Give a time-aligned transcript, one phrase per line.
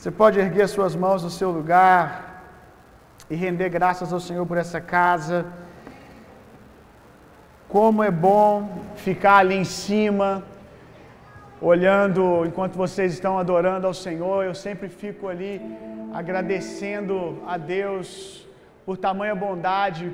[0.00, 2.04] Você pode erguer suas mãos no seu lugar
[3.28, 5.38] e render graças ao Senhor por essa casa.
[7.74, 8.50] Como é bom
[9.06, 10.42] ficar ali em cima,
[11.60, 14.38] olhando enquanto vocês estão adorando ao Senhor.
[14.42, 15.52] Eu sempre fico ali
[16.20, 18.48] agradecendo a Deus
[18.86, 20.10] por tamanha bondade,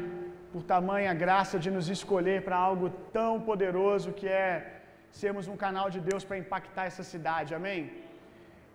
[0.53, 4.49] por tamanha graça de nos escolher para algo tão poderoso que é
[5.13, 7.55] sermos um canal de Deus para impactar essa cidade.
[7.61, 8.06] Amém?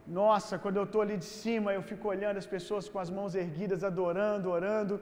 [0.07, 3.35] Nossa, quando eu estou ali de cima, eu fico olhando as pessoas com as mãos
[3.35, 5.01] erguidas, adorando, orando.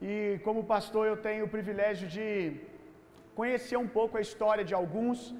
[0.00, 2.60] E como pastor, eu tenho o privilégio de
[3.34, 5.34] conhecer um pouco a história de alguns.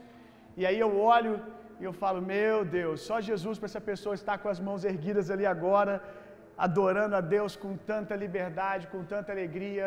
[0.56, 1.40] E aí eu olho
[1.80, 5.30] e eu falo: Meu Deus, só Jesus para essa pessoa estar com as mãos erguidas
[5.30, 5.94] ali agora,
[6.66, 9.86] adorando a Deus com tanta liberdade, com tanta alegria.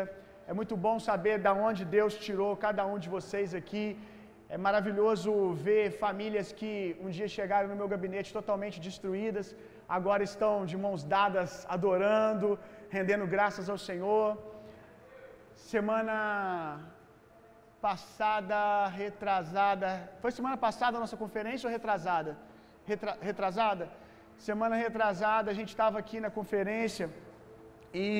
[0.50, 3.84] É muito bom saber da onde Deus tirou cada um de vocês aqui.
[4.54, 5.30] É maravilhoso
[5.66, 6.72] ver famílias que
[7.04, 9.46] um dia chegaram no meu gabinete totalmente destruídas,
[9.96, 12.48] agora estão de mãos dadas, adorando,
[12.96, 14.26] rendendo graças ao Senhor.
[15.70, 16.16] Semana
[17.86, 18.58] passada,
[19.02, 19.88] retrasada.
[20.22, 22.32] Foi semana passada a nossa conferência ou retrasada?
[22.90, 23.86] Retra, retrasada?
[24.48, 27.08] Semana retrasada a gente estava aqui na conferência
[27.94, 28.10] e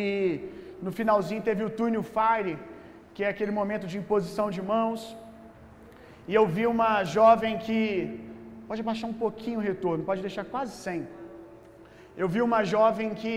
[0.80, 2.56] no finalzinho teve o túnel fire,
[3.12, 5.03] que é aquele momento de imposição de mãos.
[6.28, 7.78] E eu vi uma jovem que.
[8.69, 11.06] Pode baixar um pouquinho o retorno, pode deixar quase 100.
[12.17, 13.34] Eu vi uma jovem que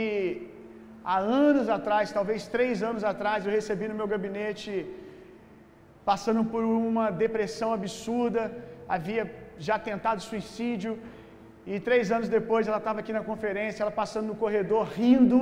[1.04, 4.72] há anos atrás, talvez três anos atrás, eu recebi no meu gabinete,
[6.10, 8.44] passando por uma depressão absurda,
[8.88, 9.24] havia
[9.58, 10.94] já tentado suicídio,
[11.66, 15.40] e três anos depois ela estava aqui na conferência, ela passando no corredor, rindo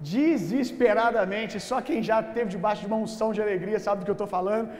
[0.00, 1.60] desesperadamente.
[1.60, 4.26] Só quem já teve debaixo de uma unção de alegria sabe do que eu estou
[4.38, 4.70] falando.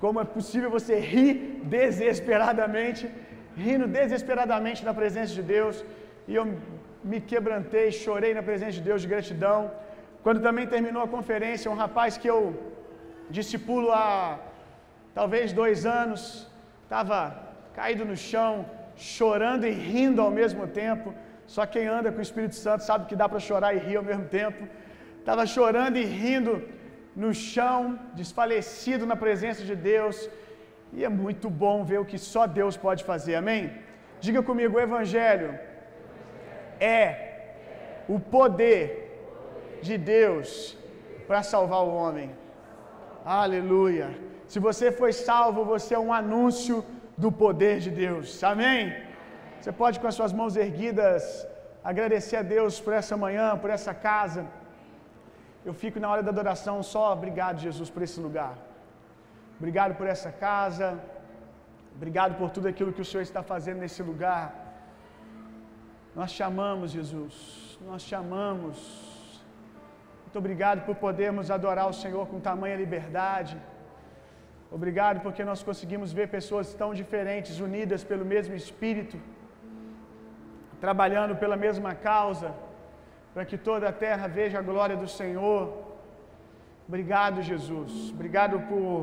[0.00, 1.34] Como é possível você rir
[1.76, 3.10] desesperadamente,
[3.56, 5.84] rindo desesperadamente na presença de Deus.
[6.26, 6.44] E eu
[7.10, 9.70] me quebrantei, chorei na presença de Deus de gratidão.
[10.22, 12.40] Quando também terminou a conferência, um rapaz que eu
[13.30, 14.38] discipulo há
[15.14, 16.22] talvez dois anos,
[16.84, 17.16] estava
[17.74, 18.66] caído no chão,
[18.96, 21.14] chorando e rindo ao mesmo tempo.
[21.46, 24.02] Só quem anda com o Espírito Santo sabe que dá para chorar e rir ao
[24.02, 24.68] mesmo tempo.
[25.18, 26.62] Estava chorando e rindo
[27.22, 27.78] no chão,
[28.20, 30.16] desfalecido na presença de Deus.
[30.96, 33.62] E é muito bom ver o que só Deus pode fazer, amém?
[34.26, 35.50] Diga comigo: o Evangelho
[36.98, 37.04] é
[38.14, 38.86] o poder
[39.88, 40.50] de Deus
[41.28, 42.28] para salvar o homem.
[43.42, 44.08] Aleluia.
[44.52, 46.76] Se você foi salvo, você é um anúncio
[47.24, 48.82] do poder de Deus, amém?
[49.58, 51.22] Você pode, com as suas mãos erguidas,
[51.90, 54.42] agradecer a Deus por essa manhã, por essa casa.
[55.68, 58.54] Eu fico na hora da adoração só, obrigado, Jesus, por esse lugar.
[59.58, 60.86] Obrigado por essa casa.
[61.96, 64.44] Obrigado por tudo aquilo que o Senhor está fazendo nesse lugar.
[66.18, 67.34] Nós chamamos, Jesus.
[67.88, 68.76] Nós chamamos.
[70.22, 73.56] Muito obrigado por podermos adorar o Senhor com tamanha liberdade.
[74.78, 79.18] Obrigado porque nós conseguimos ver pessoas tão diferentes, unidas pelo mesmo Espírito,
[80.86, 82.50] trabalhando pela mesma causa,
[83.38, 85.62] para que toda a terra veja a glória do Senhor.
[86.88, 87.92] Obrigado, Jesus.
[88.14, 88.94] Obrigado por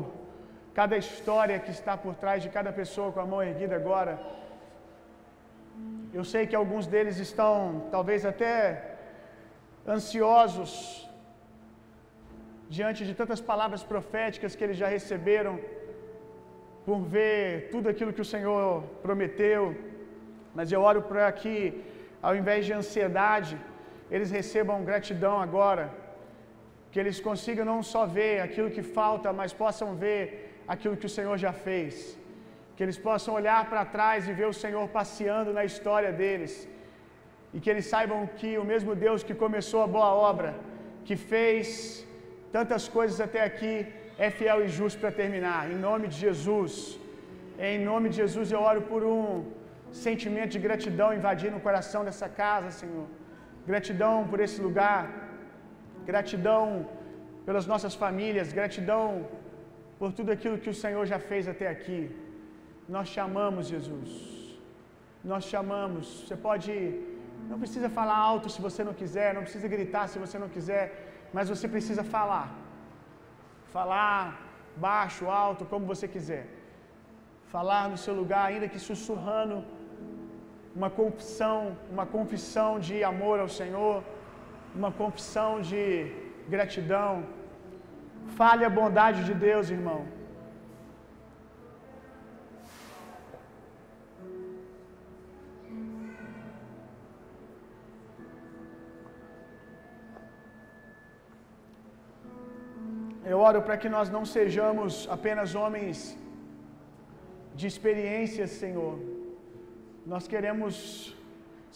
[0.78, 4.12] cada história que está por trás de cada pessoa com a mão erguida agora.
[6.12, 7.54] Eu sei que alguns deles estão,
[7.94, 8.56] talvez até
[9.94, 10.74] ansiosos
[12.68, 15.54] diante de tantas palavras proféticas que eles já receberam,
[16.88, 19.62] por ver tudo aquilo que o Senhor prometeu,
[20.54, 21.56] mas eu oro para que,
[22.26, 23.56] ao invés de ansiedade,
[24.14, 25.84] eles recebam gratidão agora,
[26.90, 30.22] que eles consigam não só ver aquilo que falta, mas possam ver
[30.74, 31.94] aquilo que o Senhor já fez,
[32.76, 36.54] que eles possam olhar para trás e ver o Senhor passeando na história deles,
[37.54, 40.50] e que eles saibam que o mesmo Deus que começou a boa obra,
[41.06, 41.68] que fez
[42.56, 43.74] tantas coisas até aqui,
[44.26, 45.60] é fiel e justo para terminar.
[45.72, 46.74] Em nome de Jesus,
[47.70, 49.22] em nome de Jesus, eu oro por um
[50.06, 53.06] sentimento de gratidão invadindo o coração dessa casa, Senhor.
[53.70, 55.00] Gratidão por esse lugar,
[56.10, 56.64] gratidão
[57.46, 59.04] pelas nossas famílias, gratidão
[59.98, 62.00] por tudo aquilo que o Senhor já fez até aqui.
[62.94, 64.10] Nós chamamos Jesus,
[65.32, 66.06] nós chamamos.
[66.22, 66.72] Você pode,
[67.50, 70.84] não precisa falar alto se você não quiser, não precisa gritar se você não quiser,
[71.36, 72.48] mas você precisa falar.
[73.76, 74.18] Falar
[74.88, 76.44] baixo, alto, como você quiser.
[77.54, 79.56] Falar no seu lugar, ainda que sussurrando
[80.78, 81.58] uma confissão,
[81.94, 83.96] uma confissão de amor ao Senhor,
[84.78, 85.84] uma confissão de
[86.54, 87.12] gratidão.
[88.40, 90.00] Fale a bondade de Deus, irmão.
[103.32, 105.98] Eu oro para que nós não sejamos apenas homens
[107.58, 108.94] de experiências, Senhor,
[110.12, 110.76] nós queremos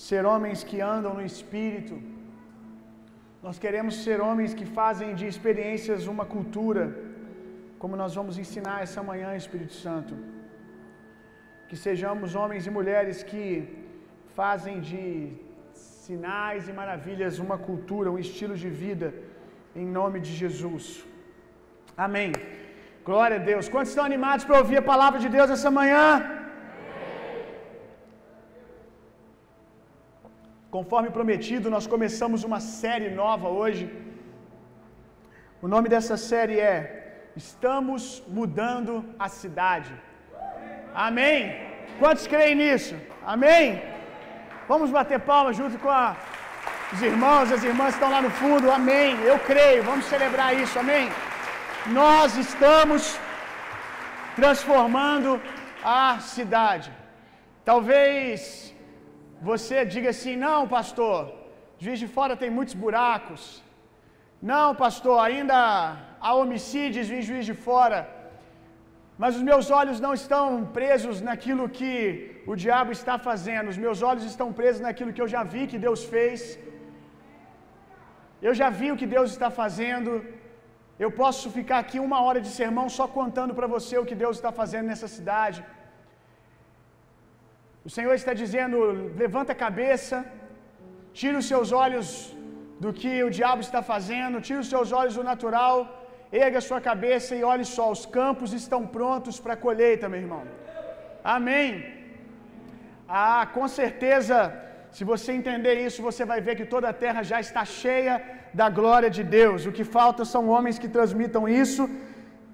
[0.06, 1.94] ser homens que andam no Espírito.
[3.47, 6.85] Nós queremos ser homens que fazem de experiências uma cultura,
[7.82, 10.15] como nós vamos ensinar essa manhã, Espírito Santo.
[11.69, 13.44] Que sejamos homens e mulheres que
[14.38, 15.05] fazem de
[16.06, 19.09] sinais e maravilhas uma cultura, um estilo de vida,
[19.82, 20.85] em nome de Jesus.
[22.06, 22.31] Amém.
[23.09, 23.69] Glória a Deus.
[23.75, 26.05] Quantos estão animados para ouvir a palavra de Deus essa manhã?
[30.76, 33.84] Conforme prometido, nós começamos uma série nova hoje.
[35.64, 36.76] O nome dessa série é
[37.43, 38.02] Estamos
[38.38, 38.93] Mudando
[39.25, 39.93] a Cidade.
[41.08, 41.38] Amém?
[41.99, 42.94] Quantos creem nisso?
[43.34, 43.82] Amém?
[44.69, 46.17] Vamos bater palmas junto com a,
[46.93, 48.70] os irmãos, as irmãs que estão lá no fundo.
[48.70, 49.20] Amém.
[49.32, 49.82] Eu creio.
[49.90, 50.78] Vamos celebrar isso.
[50.78, 51.06] Amém.
[52.00, 53.19] Nós estamos
[54.37, 55.40] transformando
[55.82, 56.93] a cidade.
[57.64, 58.34] Talvez
[59.48, 61.19] você diga assim: não, pastor,
[61.82, 63.42] Juiz de Fora tem muitos buracos.
[64.52, 65.58] Não, pastor, ainda
[66.26, 68.00] há homicídios em Juiz de Fora.
[69.22, 70.44] Mas os meus olhos não estão
[70.78, 71.94] presos naquilo que
[72.52, 73.72] o diabo está fazendo.
[73.75, 76.40] Os meus olhos estão presos naquilo que eu já vi que Deus fez.
[78.46, 80.12] Eu já vi o que Deus está fazendo.
[81.04, 84.36] Eu posso ficar aqui uma hora de sermão só contando para você o que Deus
[84.38, 85.60] está fazendo nessa cidade.
[87.88, 88.77] O Senhor está dizendo:
[89.23, 90.17] levanta a cabeça,
[91.21, 92.09] tira os seus olhos
[92.85, 95.77] do que o diabo está fazendo, tira os seus olhos do natural,
[96.44, 100.21] erga a sua cabeça e olhe só: os campos estão prontos para a colheita, meu
[100.27, 100.43] irmão.
[101.37, 101.71] Amém.
[103.09, 104.37] Ah, com certeza,
[104.97, 108.15] se você entender isso, você vai ver que toda a terra já está cheia
[108.61, 109.67] da glória de Deus.
[109.71, 111.82] O que falta são homens que transmitam isso,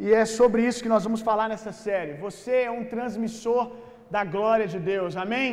[0.05, 2.15] e é sobre isso que nós vamos falar nessa série.
[2.27, 3.65] Você é um transmissor
[4.15, 5.13] da glória de Deus.
[5.25, 5.51] Amém?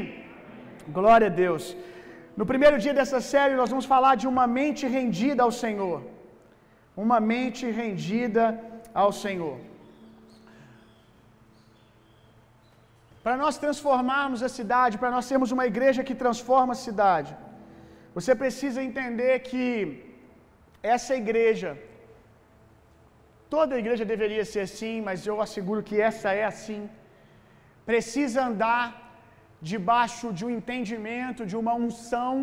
[0.97, 1.63] Glória a Deus.
[2.39, 5.99] No primeiro dia dessa série, nós vamos falar de uma mente rendida ao Senhor.
[7.05, 8.45] Uma mente rendida
[9.03, 9.57] ao Senhor.
[13.25, 17.31] Para nós transformarmos a cidade, para nós sermos uma igreja que transforma a cidade,
[18.17, 19.67] você precisa entender que
[20.95, 21.69] essa igreja,
[23.53, 26.81] toda igreja deveria ser assim, mas eu asseguro que essa é assim,
[27.89, 28.83] precisa andar
[29.71, 32.33] debaixo de um entendimento, de uma unção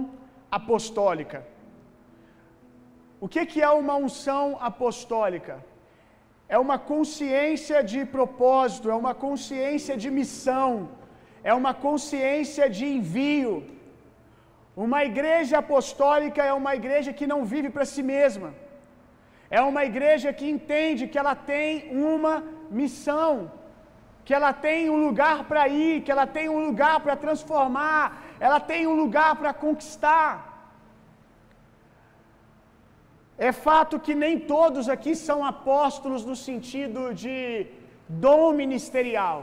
[0.58, 1.40] apostólica.
[3.25, 5.56] O que, que é uma unção apostólica?
[6.54, 10.70] é uma consciência de propósito, é uma consciência de missão,
[11.50, 13.52] é uma consciência de envio.
[14.86, 18.50] Uma igreja apostólica é uma igreja que não vive para si mesma,
[19.58, 21.70] é uma igreja que entende que ela tem
[22.12, 22.34] uma
[22.81, 23.31] missão,
[24.31, 28.03] que ela tem um lugar para ir, que ela tem um lugar para transformar,
[28.47, 30.32] ela tem um lugar para conquistar.
[33.47, 37.35] É fato que nem todos aqui são apóstolos no sentido de
[38.27, 39.38] dom ministerial.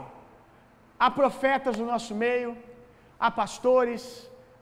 [0.98, 2.56] Há profetas no nosso meio,
[3.20, 4.02] há pastores,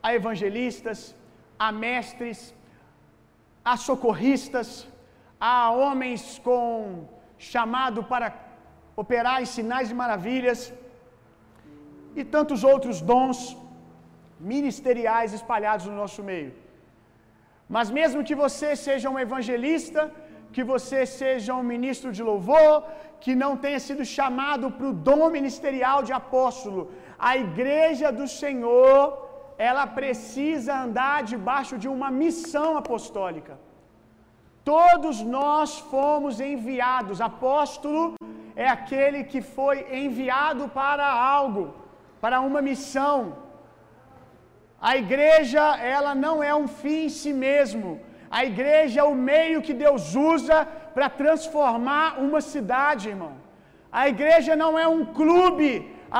[0.02, 1.14] há evangelistas,
[1.56, 2.40] há mestres,
[3.64, 4.88] há socorristas,
[5.38, 7.06] há homens com
[7.38, 8.45] chamado para
[9.02, 10.60] operar em sinais e maravilhas,
[12.18, 13.38] e tantos outros dons
[14.52, 16.52] ministeriais espalhados no nosso meio.
[17.74, 20.00] Mas mesmo que você seja um evangelista,
[20.54, 22.74] que você seja um ministro de louvor,
[23.22, 26.82] que não tenha sido chamado para o dom ministerial de apóstolo,
[27.30, 29.00] a igreja do Senhor,
[29.68, 33.54] ela precisa andar debaixo de uma missão apostólica.
[34.72, 37.20] Todos nós fomos enviados.
[37.32, 38.02] Apóstolo
[38.64, 41.06] é aquele que foi enviado para
[41.38, 41.64] algo,
[42.22, 43.16] para uma missão.
[44.90, 45.64] A igreja,
[45.96, 47.90] ela não é um fim em si mesmo.
[48.38, 50.58] A igreja é o meio que Deus usa
[50.94, 53.34] para transformar uma cidade, irmão.
[54.00, 55.70] A igreja não é um clube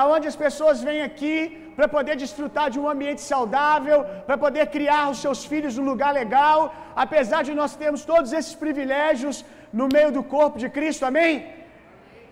[0.00, 1.36] aonde as pessoas vêm aqui
[1.76, 6.12] para poder desfrutar de um ambiente saudável, para poder criar os seus filhos num lugar
[6.22, 6.58] legal,
[7.04, 9.44] apesar de nós termos todos esses privilégios
[9.80, 11.32] no meio do corpo de Cristo, amém?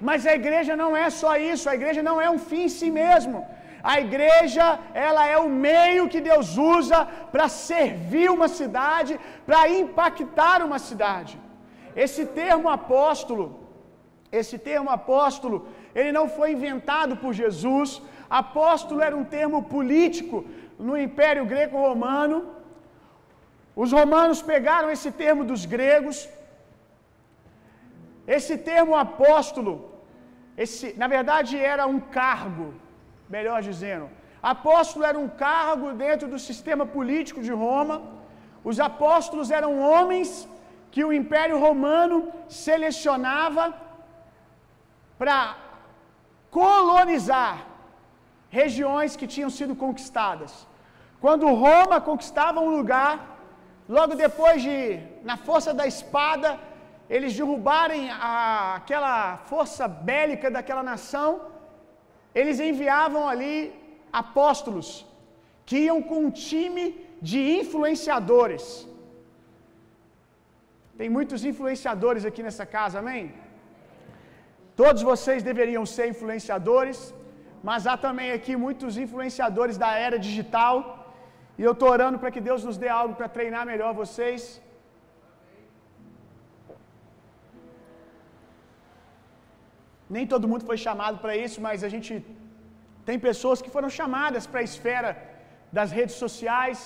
[0.01, 2.91] Mas a igreja não é só isso, a igreja não é um fim em si
[2.91, 3.47] mesmo.
[3.93, 10.63] A igreja, ela é o meio que Deus usa para servir uma cidade, para impactar
[10.63, 11.39] uma cidade.
[11.95, 13.45] Esse termo apóstolo,
[14.33, 18.01] esse termo apóstolo, ele não foi inventado por Jesus.
[18.29, 20.45] Apóstolo era um termo político
[20.79, 22.37] no Império Greco-Romano.
[23.77, 26.29] Os romanos pegaram esse termo dos gregos
[28.27, 29.73] Esse termo apóstolo,
[30.57, 32.75] esse, na verdade era um cargo,
[33.29, 34.09] melhor dizendo.
[34.55, 38.03] Apóstolo era um cargo dentro do sistema político de Roma.
[38.63, 40.49] Os apóstolos eram homens
[40.91, 42.17] que o Império Romano
[42.49, 43.65] selecionava
[45.19, 45.57] para
[46.51, 47.55] colonizar
[48.61, 50.53] regiões que tinham sido conquistadas.
[51.25, 53.13] Quando Roma conquistava um lugar,
[53.97, 54.77] logo depois de,
[55.29, 56.51] na força da espada,
[57.09, 61.31] eles derrubarem a, aquela força bélica daquela nação,
[62.35, 63.57] eles enviavam ali
[64.23, 64.89] apóstolos
[65.67, 66.85] que iam com um time
[67.21, 68.65] de influenciadores.
[70.99, 73.25] Tem muitos influenciadores aqui nessa casa, amém?
[74.81, 76.99] Todos vocês deveriam ser influenciadores,
[77.69, 80.77] mas há também aqui muitos influenciadores da era digital.
[81.59, 84.43] E eu estou orando para que Deus nos dê algo para treinar melhor vocês.
[90.17, 92.13] Nem todo mundo foi chamado para isso, mas a gente
[93.09, 95.09] tem pessoas que foram chamadas para a esfera
[95.79, 96.81] das redes sociais.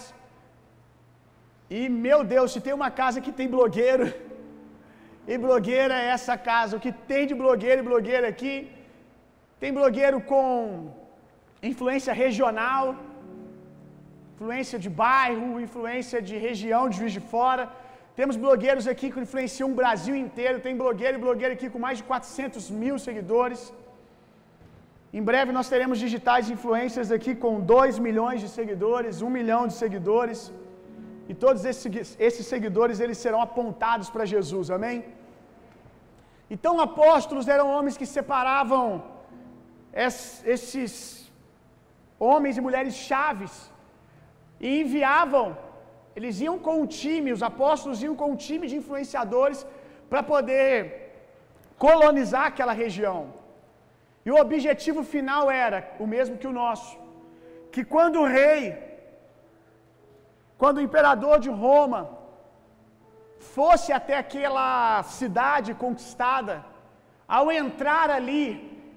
[1.78, 4.06] E meu Deus, se tem uma casa que tem blogueiro,
[5.32, 8.54] e blogueira é essa casa, o que tem de blogueiro e blogueira aqui,
[9.62, 10.48] tem blogueiro com
[11.70, 12.84] influência regional,
[14.34, 17.64] influência de bairro, influência de região de Juiz de Fora.
[18.18, 20.62] Temos blogueiros aqui que influenciam o Brasil inteiro.
[20.64, 23.60] Tem blogueiro e blogueira aqui com mais de 400 mil seguidores.
[25.18, 29.74] Em breve nós teremos digitais influências aqui com 2 milhões de seguidores, 1 milhão de
[29.82, 30.40] seguidores.
[31.30, 34.98] E todos esses, esses seguidores eles serão apontados para Jesus, amém?
[36.54, 38.86] Então apóstolos eram homens que separavam
[40.56, 40.92] esses
[42.28, 43.54] homens e mulheres chaves
[44.66, 45.46] e enviavam,
[46.18, 49.58] eles iam com um time, os apóstolos iam com um time de influenciadores
[50.10, 50.72] para poder
[51.84, 53.20] colonizar aquela região.
[54.26, 56.92] E o objetivo final era o mesmo que o nosso:
[57.74, 58.62] que quando o rei,
[60.62, 62.00] quando o imperador de Roma
[63.54, 64.68] fosse até aquela
[65.20, 66.56] cidade conquistada,
[67.38, 68.44] ao entrar ali,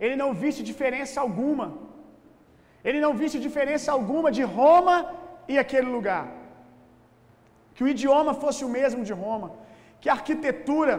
[0.04, 1.68] ele não visse diferença alguma.
[2.90, 4.96] Ele não visse diferença alguma de Roma
[5.48, 6.26] e aquele lugar.
[7.76, 9.50] Que o idioma fosse o mesmo de Roma,
[10.02, 10.96] que a arquitetura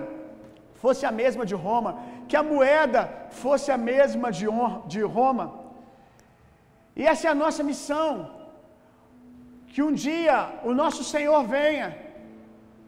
[0.82, 1.90] fosse a mesma de Roma,
[2.28, 3.00] que a moeda
[3.42, 4.28] fosse a mesma
[4.94, 5.46] de Roma.
[7.00, 8.08] E essa é a nossa missão.
[9.72, 10.36] Que um dia
[10.70, 11.88] o nosso Senhor venha,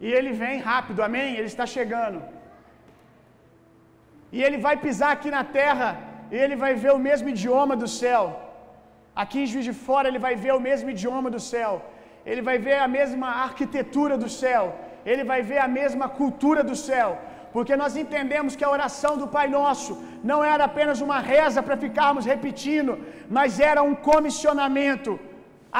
[0.04, 1.28] e Ele vem rápido, amém?
[1.38, 2.18] Ele está chegando.
[4.36, 5.88] E Ele vai pisar aqui na terra,
[6.32, 8.22] e Ele vai ver o mesmo idioma do céu.
[9.22, 11.72] Aqui em Juiz de Fora, Ele vai ver o mesmo idioma do céu.
[12.30, 14.64] Ele vai ver a mesma arquitetura do céu.
[15.04, 17.10] Ele vai ver a mesma cultura do céu
[17.54, 19.92] porque nós entendemos que a oração do Pai Nosso
[20.30, 22.92] não era apenas uma reza para ficarmos repetindo,
[23.36, 25.12] mas era um comissionamento,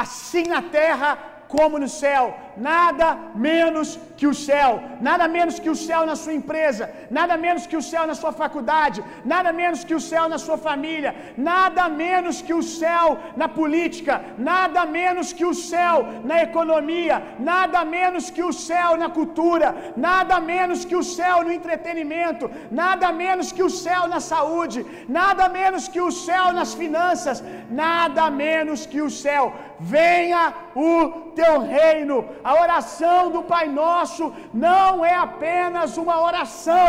[0.04, 1.10] assim na terra
[1.54, 2.24] como no céu,
[2.56, 7.66] nada menos que o céu, nada menos que o céu na sua empresa, nada menos
[7.66, 11.88] que o céu na sua faculdade, nada menos que o céu na sua família, nada
[11.88, 18.30] menos que o céu na política, nada menos que o céu na economia, nada menos
[18.30, 23.62] que o céu na cultura, nada menos que o céu no entretenimento, nada menos que
[23.62, 29.10] o céu na saúde, nada menos que o céu nas finanças, nada menos que o
[29.10, 29.52] céu.
[29.80, 32.16] Venha o teu reino.
[32.50, 34.24] A oração do Pai Nosso
[34.66, 36.88] não é apenas uma oração,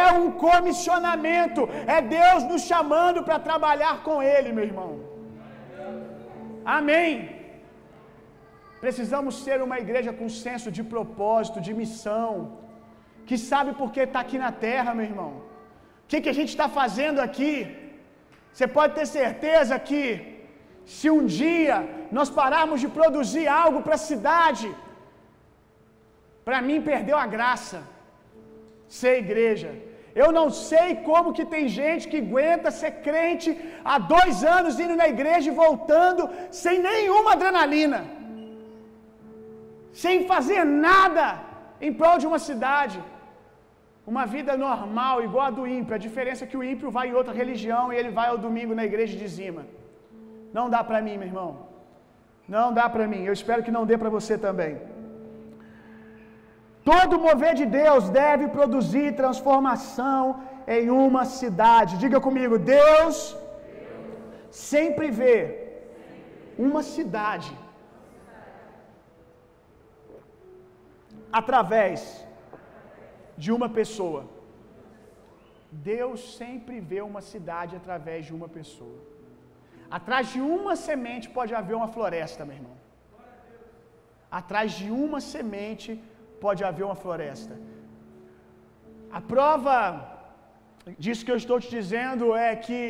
[0.00, 1.62] é um comissionamento.
[1.96, 4.90] É Deus nos chamando para trabalhar com Ele, meu irmão.
[6.78, 7.12] Amém.
[8.84, 12.30] Precisamos ser uma igreja com senso de propósito, de missão,
[13.28, 15.32] que sabe por que está aqui na terra, meu irmão.
[16.04, 17.52] O que, que a gente está fazendo aqui?
[18.52, 20.02] Você pode ter certeza que
[20.94, 21.76] se um dia
[22.16, 24.66] nós pararmos de produzir algo para a cidade,
[26.46, 27.78] para mim perdeu a graça
[29.00, 29.70] ser igreja.
[30.22, 33.50] Eu não sei como que tem gente que aguenta ser crente
[33.92, 36.22] há dois anos indo na igreja e voltando
[36.62, 38.00] sem nenhuma adrenalina,
[40.04, 41.26] sem fazer nada
[41.86, 42.98] em prol de uma cidade.
[44.12, 45.94] Uma vida normal, igual a do ímpio.
[45.94, 48.74] A diferença é que o ímpio vai em outra religião e ele vai ao domingo
[48.78, 49.62] na igreja de cima.
[50.56, 51.50] Não dá para mim, meu irmão.
[52.46, 53.22] Não dá para mim.
[53.24, 54.72] Eu espero que não dê para você também.
[56.90, 60.20] Todo mover de Deus deve produzir transformação
[60.76, 61.98] em uma cidade.
[62.04, 63.16] Diga comigo, Deus
[64.70, 65.36] sempre vê
[66.66, 67.52] uma cidade
[71.40, 72.00] através
[73.42, 74.22] de uma pessoa.
[75.92, 78.98] Deus sempre vê uma cidade através de uma pessoa.
[79.98, 82.76] Atrás de uma semente pode haver uma floresta, meu irmão.
[84.40, 86.13] Atrás de uma semente pode
[86.68, 87.54] haver uma floresta.
[89.18, 89.76] A prova
[91.04, 92.80] disso que eu estou te dizendo é que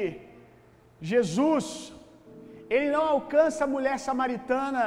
[1.11, 1.67] Jesus,
[2.75, 4.87] ele não alcança a mulher samaritana.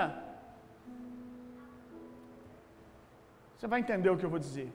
[3.56, 4.70] Você vai entender o que eu vou dizer.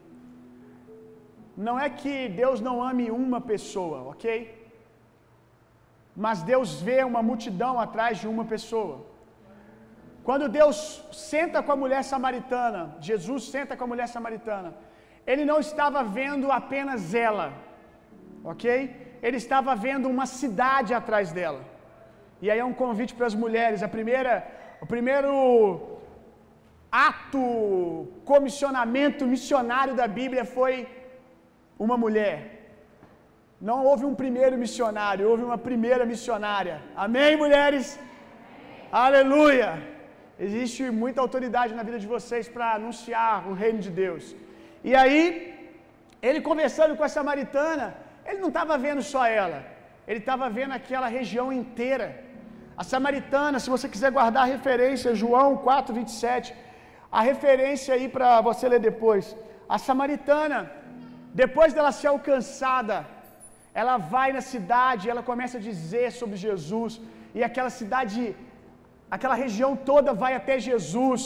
[1.56, 4.26] Não é que Deus não ame uma pessoa, ok?
[6.24, 9.11] Mas Deus vê uma multidão atrás de uma pessoa.
[10.26, 10.76] Quando Deus
[11.12, 14.72] senta com a mulher samaritana, Jesus senta com a mulher samaritana,
[15.26, 17.52] ele não estava vendo apenas ela,
[18.44, 18.68] ok?
[19.22, 21.60] Ele estava vendo uma cidade atrás dela.
[22.40, 23.82] E aí é um convite para as mulheres.
[23.82, 24.32] A primeira,
[24.80, 25.30] o primeiro
[26.90, 27.42] ato,
[28.24, 30.88] comissionamento missionário da Bíblia foi
[31.78, 32.38] uma mulher.
[33.60, 36.82] Não houve um primeiro missionário, houve uma primeira missionária.
[36.96, 37.96] Amém, mulheres?
[37.96, 38.12] Amém.
[39.04, 39.91] Aleluia!
[40.46, 44.24] Existe muita autoridade na vida de vocês para anunciar o reino de Deus.
[44.88, 45.24] E aí,
[46.28, 47.86] ele conversando com a samaritana,
[48.28, 49.58] ele não estava vendo só ela,
[50.08, 52.06] ele estava vendo aquela região inteira.
[52.82, 56.48] A samaritana, se você quiser guardar a referência, João 4, 27,
[57.18, 59.26] a referência aí para você ler depois.
[59.74, 60.58] A samaritana,
[61.42, 62.96] depois dela ser alcançada,
[63.80, 67.00] ela vai na cidade, ela começa a dizer sobre Jesus,
[67.36, 68.20] e aquela cidade,
[69.14, 71.22] aquela região toda vai até Jesus.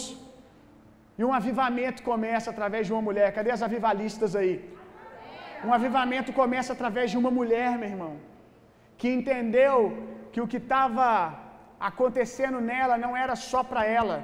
[1.18, 3.28] E um avivamento começa através de uma mulher.
[3.36, 4.54] Cadê as avivalistas aí?
[5.66, 8.14] Um avivamento começa através de uma mulher, meu irmão,
[8.98, 9.76] que entendeu
[10.32, 11.06] que o que estava
[11.90, 14.16] acontecendo nela não era só para ela,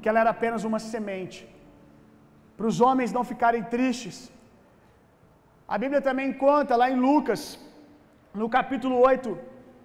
[0.00, 1.40] que ela era apenas uma semente.
[2.56, 4.18] Para os homens não ficarem tristes.
[5.74, 7.42] A Bíblia também conta lá em Lucas,
[8.40, 9.30] no capítulo 8,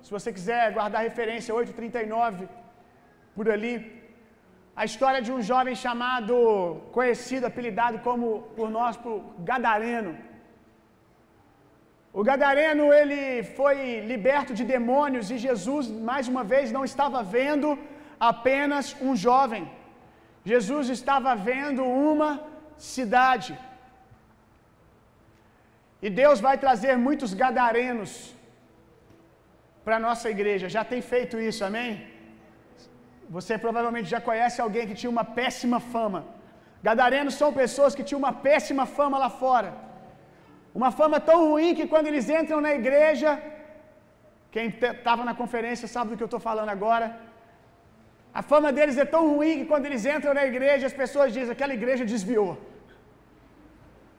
[0.06, 2.48] se você quiser guardar referência, 8:39,
[3.36, 3.74] por ali,
[4.82, 6.36] a história de um jovem chamado,
[6.98, 9.16] conhecido, apelidado como por nós por
[9.50, 10.14] Gadareno.
[12.20, 13.22] O Gadareno ele
[13.58, 13.78] foi
[14.12, 17.70] liberto de demônios e Jesus mais uma vez não estava vendo
[18.32, 19.64] apenas um jovem.
[20.52, 22.30] Jesus estava vendo uma
[22.96, 23.54] cidade.
[26.06, 28.12] E Deus vai trazer muitos gadarenos
[29.86, 30.74] para a nossa igreja.
[30.76, 31.92] Já tem feito isso, amém?
[33.38, 36.20] Você provavelmente já conhece alguém que tinha uma péssima fama.
[36.88, 39.72] Gadarenos são pessoas que tinham uma péssima fama lá fora.
[40.80, 43.30] Uma fama tão ruim que quando eles entram na igreja,
[44.56, 47.08] quem estava na conferência sabe do que eu estou falando agora.
[48.40, 51.54] A fama deles é tão ruim que quando eles entram na igreja, as pessoas dizem:
[51.56, 52.54] aquela igreja desviou.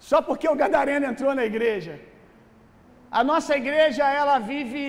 [0.09, 1.95] Só porque o Gadareno entrou na igreja.
[3.19, 4.85] A nossa igreja, ela vive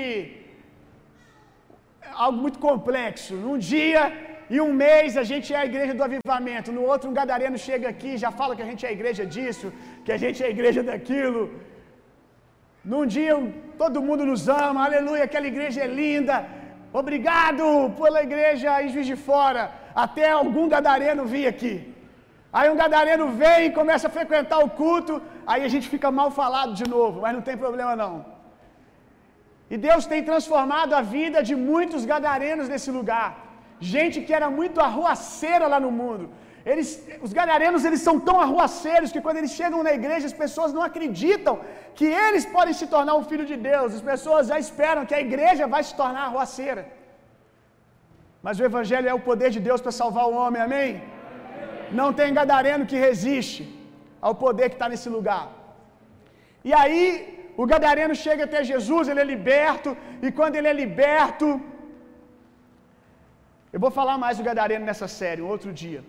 [2.26, 3.34] algo muito complexo.
[3.46, 4.02] Num dia
[4.54, 6.76] e um mês a gente é a igreja do avivamento.
[6.78, 9.26] No outro, um gadareno chega aqui e já fala que a gente é a igreja
[9.36, 9.68] disso,
[10.06, 11.42] que a gente é a igreja daquilo.
[12.92, 13.36] Num dia
[13.82, 16.36] todo mundo nos ama, aleluia, aquela igreja é linda.
[17.02, 17.66] Obrigado
[18.00, 19.64] pela igreja em Juiz de Fora.
[20.06, 21.74] Até algum gadareno vir aqui.
[22.58, 26.30] Aí um gadareno vem e começa a frequentar o culto, aí a gente fica mal
[26.32, 28.14] falado de novo, mas não tem problema não.
[29.74, 33.30] E Deus tem transformado a vida de muitos gadarenos nesse lugar.
[33.94, 36.26] Gente que era muito arruaceira lá no mundo.
[36.72, 36.90] Eles,
[37.26, 40.84] os gadarenos eles são tão arruaceiros que quando eles chegam na igreja as pessoas não
[40.88, 41.54] acreditam
[41.98, 43.96] que eles podem se tornar um filho de Deus.
[44.00, 46.84] As pessoas já esperam que a igreja vai se tornar arruaceira.
[48.46, 50.92] Mas o evangelho é o poder de Deus para salvar o homem, amém?
[52.00, 53.64] Não tem gadareno que resiste
[54.28, 55.46] ao poder que está nesse lugar.
[56.70, 57.06] E aí
[57.62, 59.90] o gadareno chega até Jesus, ele é liberto,
[60.26, 61.48] e quando ele é liberto,
[63.76, 66.02] eu vou falar mais do gadareno nessa série, um outro dia.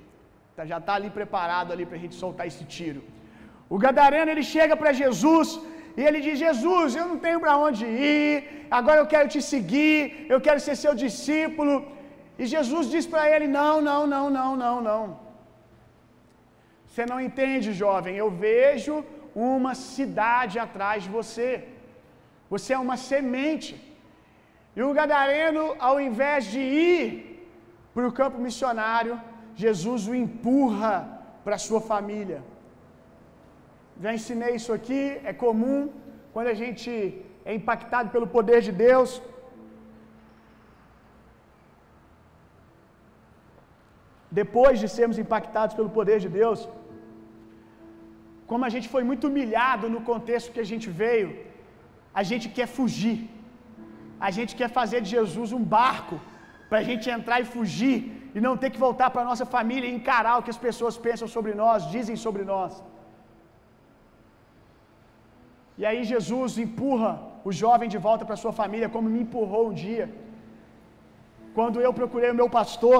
[0.56, 3.00] Tá, já está ali preparado ali para a gente soltar esse tiro.
[3.74, 5.48] O gadareno ele chega para Jesus
[5.98, 8.32] e ele diz: Jesus, eu não tenho para onde ir,
[8.78, 10.00] agora eu quero te seguir,
[10.34, 11.74] eu quero ser seu discípulo.
[12.40, 15.02] E Jesus diz para ele: Não, não, não, não, não, não.
[16.86, 18.14] Você não entende, jovem.
[18.22, 18.94] Eu vejo
[19.34, 21.48] uma cidade atrás de você.
[22.52, 23.72] Você é uma semente.
[24.76, 27.06] E o gadareno, ao invés de ir
[27.94, 29.14] para o campo missionário,
[29.62, 30.96] Jesus o empurra
[31.44, 32.40] para sua família.
[34.02, 35.80] Já ensinei isso aqui, é comum
[36.32, 36.90] quando a gente
[37.44, 39.10] é impactado pelo poder de Deus.
[44.40, 46.60] Depois de sermos impactados pelo poder de Deus,
[48.50, 51.28] como a gente foi muito humilhado no contexto que a gente veio,
[52.20, 53.18] a gente quer fugir.
[54.26, 56.16] A gente quer fazer de Jesus um barco
[56.68, 57.98] para a gente entrar e fugir
[58.36, 61.28] e não ter que voltar para nossa família e encarar o que as pessoas pensam
[61.36, 62.72] sobre nós, dizem sobre nós.
[65.80, 67.12] E aí Jesus empurra
[67.48, 70.06] o jovem de volta para sua família, como me empurrou um dia.
[71.56, 72.98] Quando eu procurei o meu pastor,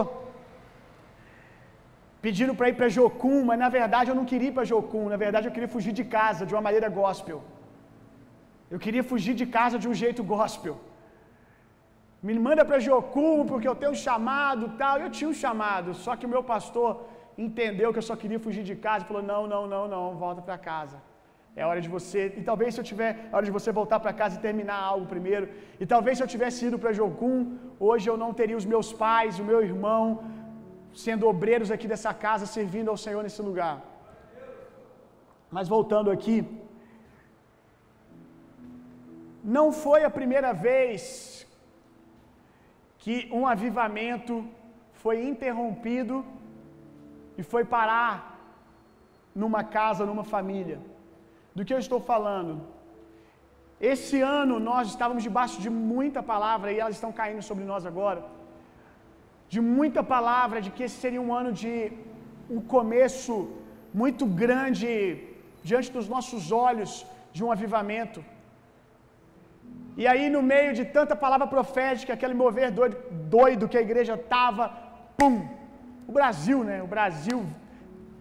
[2.26, 5.18] pedindo para ir para Jocum, mas na verdade eu não queria ir para Jocum, na
[5.24, 7.40] verdade eu queria fugir de casa de uma maneira gospel.
[8.72, 10.76] Eu queria fugir de casa de um jeito gospel.
[12.26, 14.94] Me manda para Jocum porque eu tenho um chamado, tal.
[15.04, 16.90] Eu tinha um chamado, só que o meu pastor
[17.46, 20.42] entendeu que eu só queria fugir de casa e falou: "Não, não, não, não, volta
[20.48, 20.98] para casa".
[21.60, 24.12] É hora de você, e talvez se eu tiver, é hora de você voltar para
[24.20, 25.46] casa e terminar algo primeiro.
[25.82, 27.38] E talvez se eu tivesse ido para Jocum,
[27.88, 30.04] hoje eu não teria os meus pais, o meu irmão,
[31.04, 33.76] sendo obreiros aqui dessa casa, servindo ao Senhor nesse lugar.
[35.56, 36.36] Mas voltando aqui,
[39.56, 41.02] não foi a primeira vez
[43.02, 44.34] que um avivamento
[45.02, 46.16] foi interrompido
[47.38, 48.12] e foi parar
[49.42, 50.78] numa casa, numa família.
[51.54, 52.54] Do que eu estou falando?
[53.92, 58.37] Esse ano nós estávamos debaixo de muita palavra e elas estão caindo sobre nós agora.
[59.54, 61.74] De muita palavra de que esse seria um ano de
[62.56, 63.34] um começo
[64.00, 64.90] muito grande
[65.68, 66.90] diante dos nossos olhos
[67.36, 68.20] de um avivamento.
[70.00, 72.96] E aí, no meio de tanta palavra profética, aquele mover doido,
[73.38, 74.64] doido que a igreja estava,
[75.18, 75.36] pum!
[76.10, 76.76] O Brasil, né?
[76.86, 77.40] O Brasil.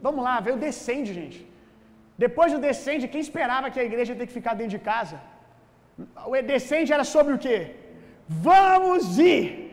[0.06, 1.40] Vamos lá, veio descende, gente.
[2.26, 5.18] Depois do descende, quem esperava que a igreja ia ter que ficar dentro de casa?
[6.26, 7.58] O descende era sobre o quê?
[8.28, 9.67] Vamos ir!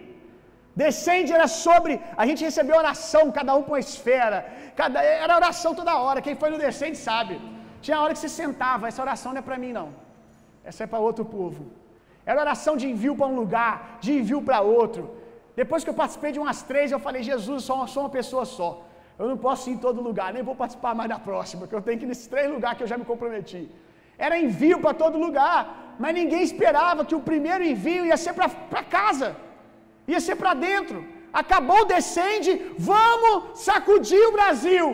[0.83, 1.93] Descende era sobre.
[2.23, 4.39] A gente recebeu oração, cada um com a esfera.
[4.81, 6.25] Cada, era oração toda hora.
[6.27, 7.35] Quem foi no descende sabe.
[7.85, 9.89] Tinha hora que você sentava, essa oração não é para mim, não.
[10.65, 11.63] Essa é para outro povo.
[12.27, 15.03] Era oração de envio para um lugar, de envio para outro.
[15.61, 18.45] Depois que eu participei de umas três, eu falei, Jesus, sou uma, sou uma pessoa
[18.45, 18.71] só.
[19.19, 21.83] Eu não posso ir em todo lugar, nem vou participar mais da próxima, que eu
[21.87, 23.63] tenho que ir nesses três lugares que eu já me comprometi.
[24.27, 28.83] Era envio para todo lugar, mas ninguém esperava que o primeiro envio ia ser para
[28.99, 29.37] casa,
[30.13, 30.99] ia ser para dentro.
[31.43, 32.53] Acabou descende,
[32.93, 34.87] vamos sacudir o Brasil.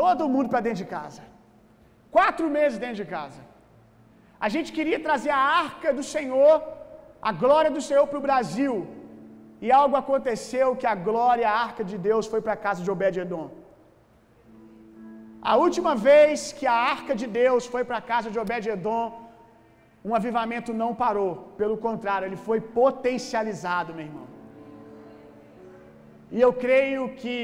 [0.00, 1.22] Todo mundo para dentro de casa.
[2.16, 3.40] Quatro meses dentro de casa.
[4.46, 6.56] A gente queria trazer a arca do Senhor,
[7.30, 8.74] a glória do Senhor para o Brasil.
[9.64, 12.90] E algo aconteceu que a glória, a arca de Deus foi para a casa de
[12.94, 13.46] Obed-edom.
[15.50, 19.04] A última vez que a arca de Deus foi para a casa de Obed-edom,
[20.08, 24.26] um avivamento não parou, pelo contrário, ele foi potencializado, meu irmão.
[26.34, 27.36] E eu creio que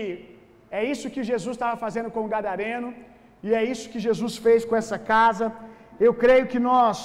[0.78, 2.90] é isso que Jesus estava fazendo com o Gadareno,
[3.46, 5.46] e é isso que Jesus fez com essa casa.
[6.06, 6.96] Eu creio que nós,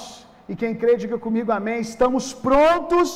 [0.48, 3.08] e quem crê, diga comigo amém, estamos prontos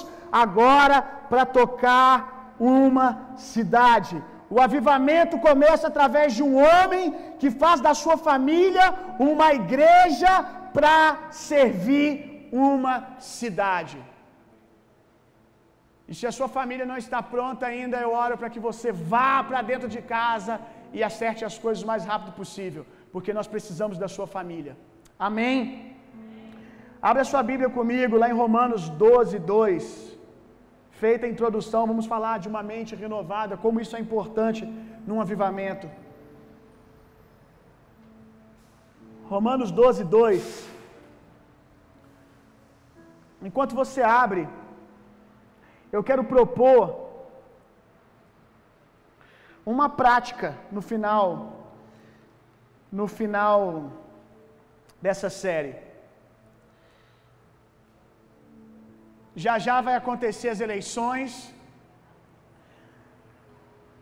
[0.44, 0.98] agora
[1.30, 3.08] para tocar uma
[3.52, 4.16] cidade.
[4.50, 8.86] O avivamento começa através de um homem que faz da sua família
[9.30, 10.32] uma igreja
[10.76, 13.98] para servir uma cidade.
[16.10, 19.42] E se a sua família não está pronta ainda, eu oro para que você vá
[19.48, 20.60] para dentro de casa
[20.92, 24.76] e acerte as coisas o mais rápido possível, porque nós precisamos da sua família.
[25.18, 25.96] Amém?
[27.10, 30.18] Abra sua Bíblia comigo lá em Romanos 12, 2.
[31.02, 34.62] Feita a introdução, vamos falar de uma mente renovada, como isso é importante
[35.06, 35.88] num avivamento.
[39.32, 40.71] Romanos 12, 2.
[43.48, 44.42] Enquanto você abre,
[45.96, 46.80] eu quero propor
[49.72, 51.30] uma prática no final,
[53.00, 53.58] no final
[55.06, 55.74] dessa série.
[59.44, 61.32] Já já vai acontecer as eleições.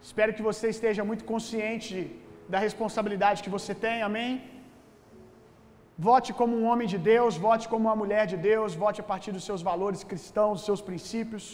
[0.09, 1.95] Espero que você esteja muito consciente
[2.53, 4.31] da responsabilidade que você tem, amém?
[6.07, 9.33] Vote como um homem de Deus, vote como uma mulher de Deus, vote a partir
[9.37, 11.45] dos seus valores cristãos, dos seus princípios.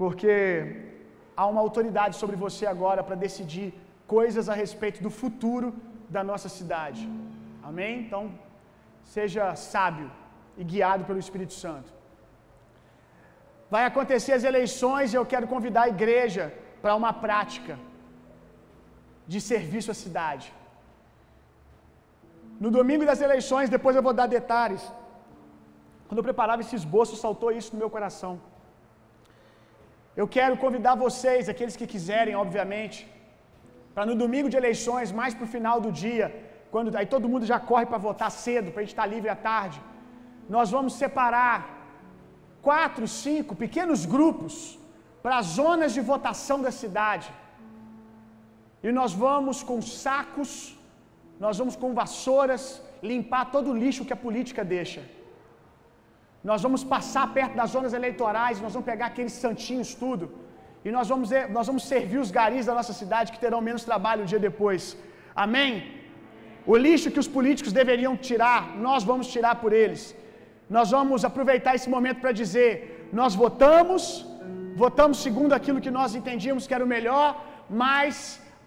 [0.00, 0.32] Porque
[1.40, 3.68] há uma autoridade sobre você agora para decidir
[4.16, 5.68] coisas a respeito do futuro
[6.16, 7.02] da nossa cidade.
[7.70, 7.92] Amém?
[8.04, 8.22] Então,
[9.16, 10.08] seja sábio
[10.60, 11.90] e guiado pelo Espírito Santo.
[13.74, 16.44] Vai acontecer as eleições e eu quero convidar a igreja
[16.82, 17.76] para uma prática
[19.32, 20.46] de serviço à cidade.
[22.64, 24.82] No domingo das eleições, depois eu vou dar detalhes.
[26.06, 28.32] Quando eu preparava esse esboço, saltou isso no meu coração.
[30.20, 32.98] Eu quero convidar vocês, aqueles que quiserem, obviamente,
[33.94, 36.26] para no domingo de eleições, mais para o final do dia,
[36.72, 39.30] quando aí todo mundo já corre para votar cedo, para a gente estar tá livre
[39.36, 39.78] à tarde.
[40.56, 41.58] Nós vamos separar
[42.68, 44.54] quatro, cinco pequenos grupos
[45.22, 47.28] para as zonas de votação da cidade.
[48.86, 50.50] E nós vamos com sacos,
[51.44, 52.62] nós vamos com vassouras
[53.10, 55.02] limpar todo o lixo que a política deixa.
[56.48, 60.26] Nós vamos passar perto das zonas eleitorais, nós vamos pegar aqueles santinhos tudo.
[60.86, 64.22] E nós vamos, nós vamos servir os garis da nossa cidade que terão menos trabalho
[64.22, 64.82] um dia depois.
[65.44, 65.70] Amém?
[66.72, 70.02] O lixo que os políticos deveriam tirar, nós vamos tirar por eles.
[70.76, 72.72] Nós vamos aproveitar esse momento para dizer:
[73.20, 74.02] nós votamos,
[74.84, 77.28] votamos segundo aquilo que nós entendíamos que era o melhor,
[77.84, 78.16] mas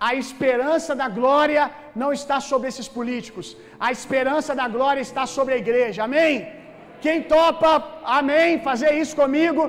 [0.08, 1.64] a esperança da glória
[2.02, 3.48] não está sobre esses políticos.
[3.86, 6.00] A esperança da glória está sobre a igreja.
[6.08, 6.34] Amém?
[7.04, 7.72] Quem topa,
[8.20, 9.62] amém, fazer isso comigo?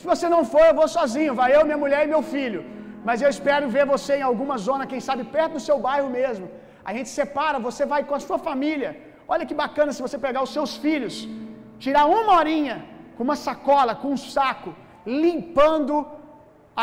[0.00, 1.38] Se você não for, eu vou sozinho.
[1.40, 2.60] Vai eu, minha mulher e meu filho.
[3.08, 6.46] Mas eu espero ver você em alguma zona, quem sabe perto do seu bairro mesmo.
[6.88, 8.90] A gente separa, você vai com a sua família.
[9.32, 11.16] Olha que bacana se você pegar os seus filhos,
[11.84, 12.76] tirar uma horinha
[13.16, 14.70] com uma sacola, com um saco,
[15.24, 15.94] limpando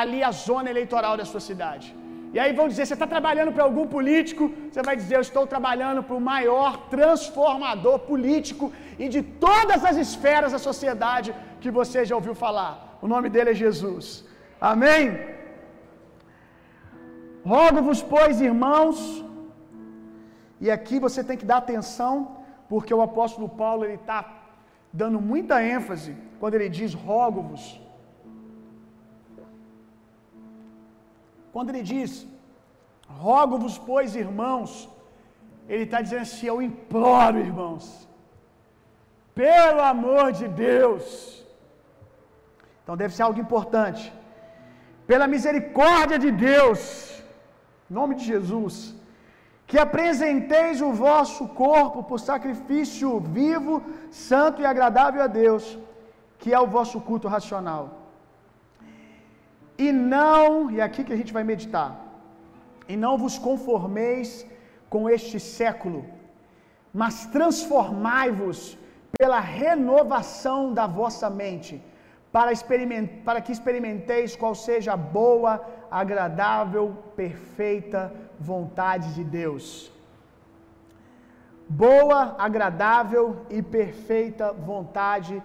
[0.02, 1.88] ali a zona eleitoral da sua cidade.
[2.34, 4.44] E aí vão dizer: você está trabalhando para algum político?
[4.72, 8.72] Você vai dizer: eu estou trabalhando para o maior transformador político
[9.04, 12.74] e de todas as esferas da sociedade que você já ouviu falar.
[13.02, 14.08] O nome dele é Jesus.
[14.72, 15.04] Amém?
[17.54, 18.98] Rogo-vos, pois, irmãos,
[20.64, 22.14] e aqui você tem que dar atenção,
[22.72, 24.20] porque o apóstolo Paulo ele está
[25.02, 27.64] dando muita ênfase quando ele diz rogo-vos.
[31.60, 32.12] Quando ele diz,
[33.24, 34.70] rogo-vos, pois, irmãos,
[35.72, 37.86] ele está dizendo assim: eu imploro, irmãos,
[39.40, 41.04] pelo amor de Deus.
[42.80, 44.06] Então deve ser algo importante.
[45.10, 46.82] Pela misericórdia de Deus,
[48.00, 48.76] nome de Jesus,
[49.68, 53.84] que apresenteis o vosso corpo por sacrifício vivo,
[54.30, 55.78] santo e agradável a Deus,
[56.40, 57.99] que é o vosso culto racional.
[59.86, 61.90] E não, e é aqui que a gente vai meditar,
[62.92, 64.30] e não vos conformeis
[64.94, 66.00] com este século,
[67.02, 68.78] mas transformai-vos
[69.18, 71.82] pela renovação da vossa mente,
[72.30, 72.52] para,
[73.24, 75.54] para que experimenteis qual seja a boa,
[75.90, 78.12] agradável, perfeita
[78.52, 79.92] vontade de Deus.
[81.70, 85.42] Boa, agradável e perfeita vontade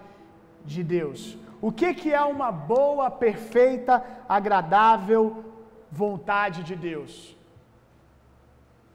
[0.65, 1.44] de Deus.
[1.61, 5.45] O que, que é uma boa, perfeita, agradável
[5.91, 7.35] vontade de Deus?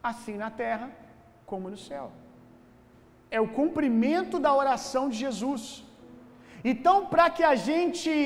[0.03, 0.90] Assim na terra
[1.46, 2.11] como no céu.
[3.31, 5.85] É o cumprimento da oração de Jesus.
[6.64, 8.23] Então, para que a gente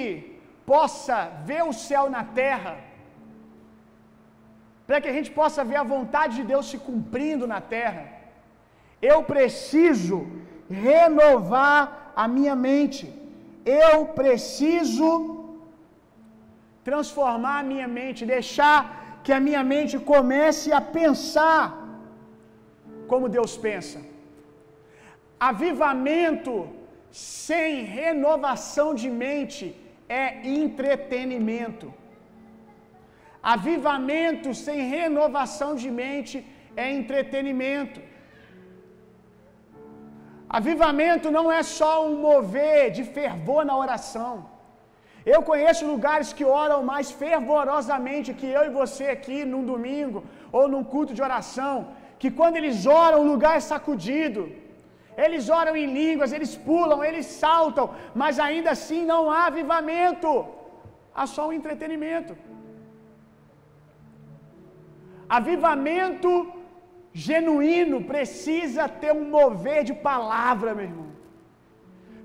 [0.67, 2.77] possa ver o céu na terra,
[4.87, 8.05] para que a gente possa ver a vontade de Deus se cumprindo na terra,
[9.01, 10.27] eu preciso
[10.69, 13.24] renovar a minha mente.
[13.65, 15.09] Eu preciso
[16.89, 18.79] transformar a minha mente, deixar
[19.25, 21.63] que a minha mente comece a pensar
[23.11, 23.99] como Deus pensa.
[25.51, 26.55] Avivamento
[27.11, 29.65] sem renovação de mente
[30.23, 30.25] é
[30.61, 31.87] entretenimento.
[33.57, 36.37] Avivamento sem renovação de mente
[36.83, 38.01] é entretenimento.
[40.59, 44.33] Avivamento não é só um mover de fervor na oração.
[45.33, 50.19] Eu conheço lugares que oram mais fervorosamente que eu e você aqui num domingo
[50.59, 51.75] ou num culto de oração,
[52.21, 54.43] que quando eles oram o lugar é sacudido.
[55.25, 57.87] Eles oram em línguas, eles pulam, eles saltam,
[58.23, 60.31] mas ainda assim não há avivamento.
[61.21, 62.35] Há só um entretenimento.
[65.39, 66.31] Avivamento
[67.15, 71.11] genuíno precisa ter um mover de palavra, meu irmão.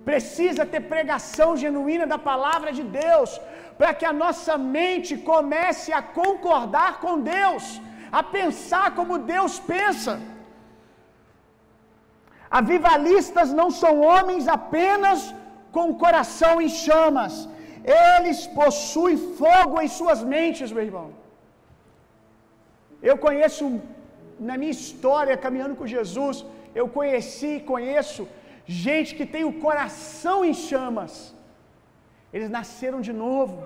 [0.09, 3.31] Precisa ter pregação genuína da palavra de Deus,
[3.79, 7.65] para que a nossa mente comece a concordar com Deus,
[8.19, 10.13] a pensar como Deus pensa.
[12.59, 15.19] Avivalistas não são homens apenas
[15.75, 17.33] com o coração em chamas,
[18.01, 21.07] eles possuem fogo em suas mentes, meu irmão.
[23.09, 23.63] Eu conheço
[24.49, 26.37] na minha história caminhando com Jesus,
[26.79, 28.23] eu conheci, conheço
[28.83, 31.13] gente que tem o coração em chamas.
[32.35, 33.57] Eles nasceram de novo.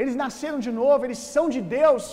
[0.00, 2.04] Eles nasceram de novo, eles são de Deus.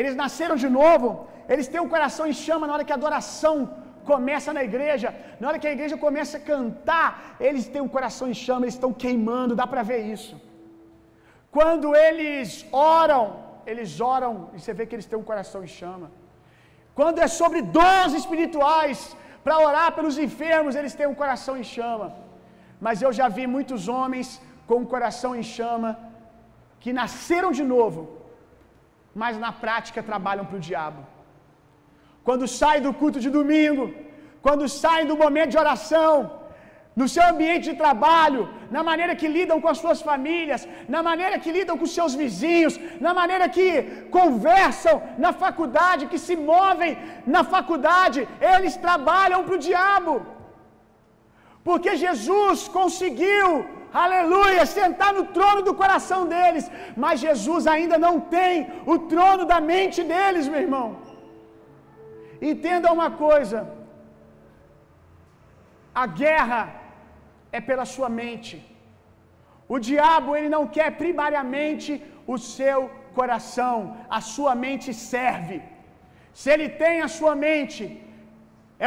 [0.00, 1.08] Eles nasceram de novo.
[1.52, 3.56] Eles têm o coração em chama na hora que a adoração
[4.10, 5.08] começa na igreja.
[5.40, 8.78] Na hora que a igreja começa a cantar, eles têm o coração em chama, eles
[8.78, 10.34] estão queimando, dá para ver isso.
[11.50, 16.08] Quando eles oram, eles oram e você vê que eles têm um coração em chama.
[16.98, 18.98] Quando é sobre dons espirituais,
[19.44, 22.06] para orar pelos enfermos, eles têm um coração em chama.
[22.86, 24.28] Mas eu já vi muitos homens
[24.68, 25.90] com um coração em chama
[26.82, 28.00] que nasceram de novo,
[29.22, 31.02] mas na prática trabalham para o diabo.
[32.26, 33.84] Quando saem do culto de domingo,
[34.46, 36.10] quando saem do momento de oração,
[37.00, 38.42] no seu ambiente de trabalho,
[38.74, 40.62] na maneira que lidam com as suas famílias,
[40.94, 42.74] na maneira que lidam com seus vizinhos,
[43.06, 43.68] na maneira que
[44.18, 46.92] conversam na faculdade, que se movem
[47.34, 48.20] na faculdade,
[48.54, 50.14] eles trabalham para o diabo.
[51.68, 53.48] Porque Jesus conseguiu,
[54.04, 56.66] aleluia, sentar no trono do coração deles,
[57.02, 58.54] mas Jesus ainda não tem
[58.94, 60.88] o trono da mente deles, meu irmão.
[62.52, 63.58] Entenda uma coisa:
[66.02, 66.60] a guerra
[67.56, 68.54] é pela sua mente.
[69.74, 71.92] O diabo, ele não quer primariamente
[72.34, 72.78] o seu
[73.18, 73.76] coração,
[74.18, 75.56] a sua mente serve.
[76.40, 77.84] Se ele tem a sua mente,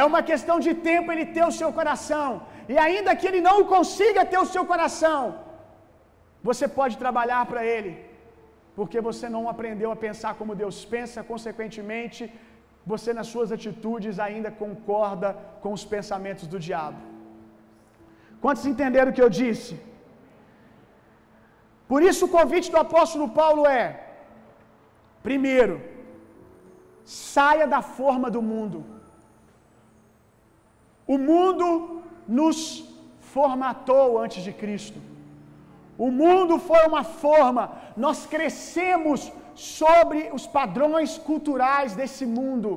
[0.00, 2.28] é uma questão de tempo ele ter o seu coração.
[2.72, 5.22] E ainda que ele não consiga ter o seu coração,
[6.48, 7.92] você pode trabalhar para ele,
[8.76, 12.22] porque você não aprendeu a pensar como Deus pensa, consequentemente,
[12.92, 15.30] você nas suas atitudes ainda concorda
[15.62, 17.00] com os pensamentos do diabo.
[18.42, 19.74] Quantos entenderam o que eu disse?
[21.90, 23.86] Por isso o convite do apóstolo Paulo é:
[25.28, 25.76] primeiro,
[27.04, 28.78] saia da forma do mundo.
[31.14, 31.66] O mundo
[32.40, 32.60] nos
[33.34, 35.00] formatou antes de Cristo.
[36.06, 37.62] O mundo foi uma forma,
[37.96, 42.70] nós crescemos sobre os padrões culturais desse mundo,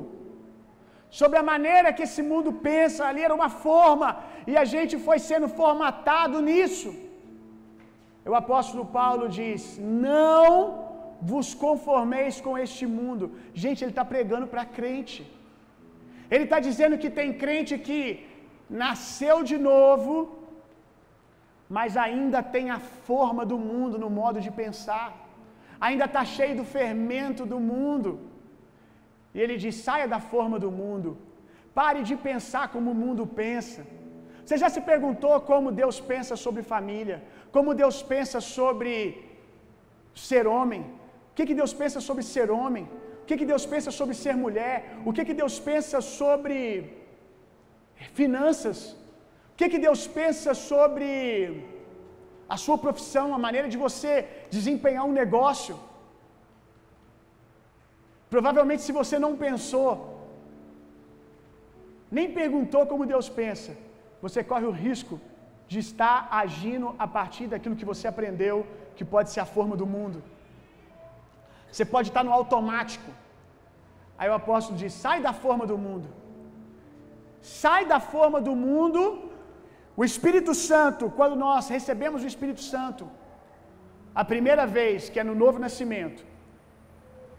[1.20, 4.08] sobre a maneira que esse mundo pensa, ali era uma forma,
[4.50, 6.90] e a gente foi sendo formatado nisso.
[8.32, 9.62] O apóstolo Paulo diz:
[10.08, 10.48] Não
[11.30, 13.24] vos conformeis com este mundo.
[13.62, 15.20] Gente, ele está pregando para crente.
[16.34, 18.00] Ele está dizendo que tem crente que
[18.84, 20.12] nasceu de novo,
[21.76, 25.08] mas ainda tem a forma do mundo no modo de pensar,
[25.86, 28.10] ainda está cheio do fermento do mundo.
[29.34, 31.10] E ele diz: saia da forma do mundo,
[31.78, 33.82] pare de pensar como o mundo pensa.
[34.44, 37.18] Você já se perguntou como Deus pensa sobre família?
[37.54, 38.90] Como Deus pensa sobre
[40.28, 40.82] ser homem?
[41.30, 42.84] O que, que Deus pensa sobre ser homem?
[43.22, 44.76] O que, que Deus pensa sobre ser mulher?
[45.06, 46.56] O que, que Deus pensa sobre
[48.20, 48.78] finanças?
[49.52, 51.64] O que, que Deus pensa sobre
[52.54, 54.14] a sua profissão, a maneira de você
[54.56, 55.76] desempenhar um negócio?
[58.32, 59.90] Provavelmente, se você não pensou,
[62.16, 63.72] nem perguntou como Deus pensa,
[64.24, 65.16] você corre o risco
[65.72, 68.56] de estar agindo a partir daquilo que você aprendeu,
[68.96, 70.18] que pode ser a forma do mundo.
[71.70, 73.10] Você pode estar no automático.
[74.18, 76.08] Aí o apóstolo diz: sai da forma do mundo.
[77.60, 79.02] Sai da forma do mundo.
[80.00, 83.04] O Espírito Santo, quando nós recebemos o Espírito Santo,
[84.14, 86.31] a primeira vez, que é no novo nascimento,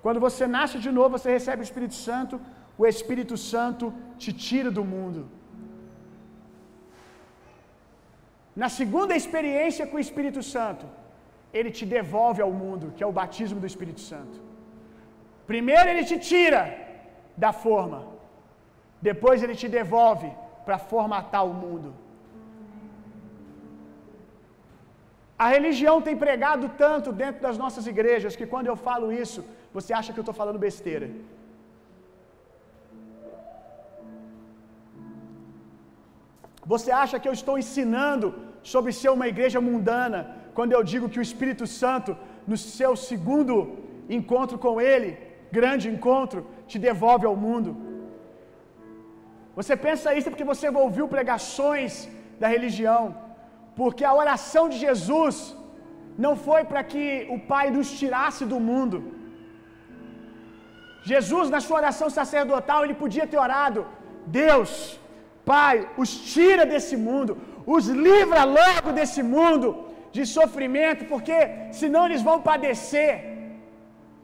[0.03, 2.35] quando você nasce de novo, você recebe o Espírito Santo,
[2.81, 3.85] o Espírito Santo
[4.23, 5.21] te tira do mundo.
[8.61, 10.85] Na segunda experiência com o Espírito Santo,
[11.57, 14.37] ele te devolve ao mundo, que é o batismo do Espírito Santo.
[15.51, 16.61] Primeiro ele te tira
[17.43, 17.99] da forma,
[19.09, 20.29] depois ele te devolve
[20.65, 21.89] para formatar o mundo.
[25.43, 29.41] A religião tem pregado tanto dentro das nossas igrejas que quando eu falo isso,
[29.77, 31.07] você acha que eu estou falando besteira.
[36.73, 38.27] Você acha que eu estou ensinando
[38.73, 40.19] sobre ser uma igreja mundana
[40.57, 42.11] quando eu digo que o Espírito Santo,
[42.51, 43.55] no seu segundo
[44.17, 45.09] encontro com Ele,
[45.57, 46.39] grande encontro,
[46.71, 47.71] te devolve ao mundo?
[49.57, 51.91] Você pensa isso porque você ouviu pregações
[52.41, 53.03] da religião,
[53.79, 55.35] porque a oração de Jesus
[56.25, 57.03] não foi para que
[57.35, 58.97] o Pai nos tirasse do mundo.
[61.11, 63.81] Jesus, na sua oração sacerdotal, ele podia ter orado:
[64.41, 64.71] Deus,
[65.51, 67.33] Pai, os tira desse mundo,
[67.75, 69.67] os livra logo desse mundo
[70.15, 71.37] de sofrimento, porque
[71.81, 73.11] senão eles vão padecer.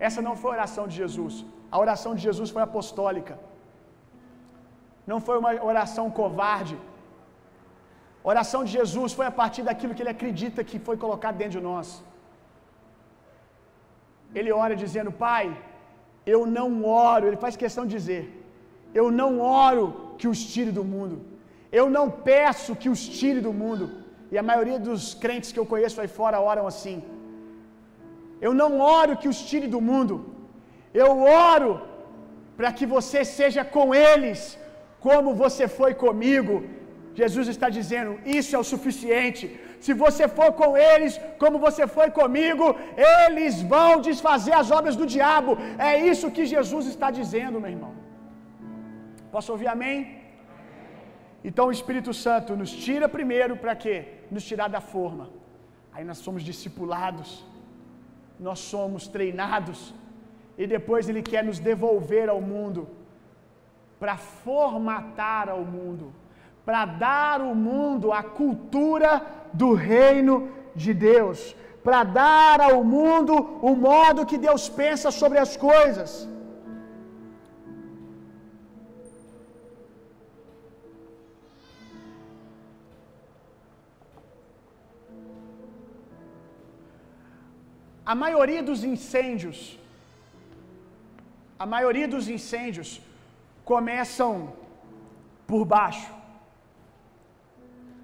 [0.08, 1.34] Essa não foi a oração de Jesus.
[1.74, 3.34] A oração de Jesus foi apostólica.
[5.12, 6.78] Não foi uma oração covarde.
[8.24, 11.58] A oração de Jesus foi a partir daquilo que ele acredita que foi colocado dentro
[11.58, 11.88] de nós.
[14.40, 15.44] Ele ora dizendo: Pai,
[16.26, 18.24] eu não oro, ele faz questão de dizer:
[18.94, 19.86] Eu não oro
[20.18, 21.18] que os tire do mundo.
[21.72, 23.86] Eu não peço que os tire do mundo.
[24.32, 26.98] E a maioria dos crentes que eu conheço aí fora oram assim.
[28.46, 30.16] Eu não oro que os tire do mundo.
[31.04, 31.12] Eu
[31.52, 31.72] oro
[32.58, 34.58] para que você seja com eles
[35.00, 36.56] como você foi comigo.
[37.22, 39.46] Jesus está dizendo: Isso é o suficiente.
[39.86, 42.66] Se você for com eles como você foi comigo,
[43.24, 45.58] eles vão desfazer as obras do diabo.
[45.90, 47.94] É isso que Jesus está dizendo, meu irmão.
[49.36, 49.98] Posso ouvir amém?
[51.48, 53.96] Então o Espírito Santo nos tira primeiro para quê?
[54.30, 55.26] Nos tirar da forma.
[55.94, 57.30] Aí nós somos discipulados,
[58.48, 59.94] nós somos treinados,
[60.58, 62.82] e depois Ele quer nos devolver ao mundo,
[64.00, 66.14] para formatar ao mundo,
[66.66, 69.12] para dar ao mundo a cultura
[69.54, 75.56] do reino de Deus, para dar ao mundo o modo que Deus pensa sobre as
[75.58, 76.28] coisas.
[88.12, 89.58] A maioria dos incêndios,
[91.64, 92.90] a maioria dos incêndios
[93.64, 94.32] começam
[95.46, 96.19] por baixo.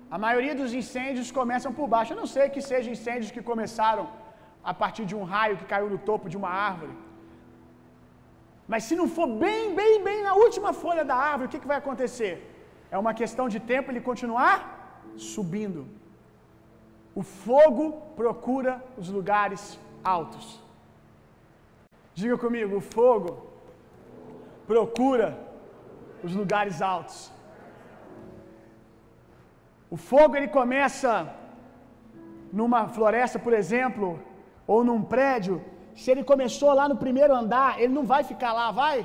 [0.10, 2.14] A maioria dos incêndios começam por baixo.
[2.14, 4.06] Eu não sei que sejam incêndios que começaram
[4.64, 6.96] a partir de um raio que caiu no topo de uma árvore.
[8.72, 11.72] Mas se não for bem, bem, bem na última folha da árvore, o que, que
[11.74, 12.34] vai acontecer?
[12.90, 14.58] É uma questão de tempo ele continuar
[15.18, 15.82] subindo.
[17.14, 17.84] O fogo
[18.16, 20.48] procura os lugares altos.
[22.14, 23.30] Diga comigo, o fogo
[24.68, 25.28] procura
[26.24, 27.32] os lugares altos.
[29.96, 31.12] O fogo ele começa
[32.60, 34.08] numa floresta, por exemplo,
[34.74, 35.56] ou num prédio.
[36.00, 38.98] Se ele começou lá no primeiro andar, ele não vai ficar lá, vai?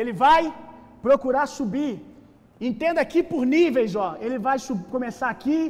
[0.00, 0.42] Ele vai
[1.06, 1.94] procurar subir.
[2.68, 4.08] Entenda aqui por níveis, ó.
[4.24, 4.56] Ele vai
[4.96, 5.60] começar aqui,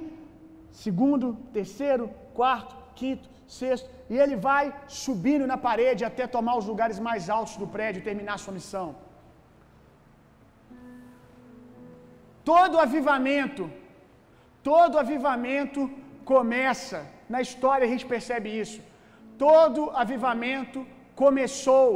[0.87, 1.27] segundo,
[1.59, 2.05] terceiro,
[2.41, 3.29] quarto, quinto,
[3.61, 4.65] sexto, e ele vai
[5.05, 8.89] subindo na parede até tomar os lugares mais altos do prédio e terminar sua missão.
[12.53, 13.65] Todo avivamento,
[14.69, 15.81] todo avivamento
[16.33, 16.99] começa,
[17.35, 18.81] na história a gente percebe isso.
[19.47, 20.79] Todo avivamento
[21.23, 21.93] começou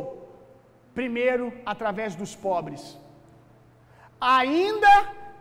[0.98, 2.82] primeiro através dos pobres.
[4.20, 4.92] Ainda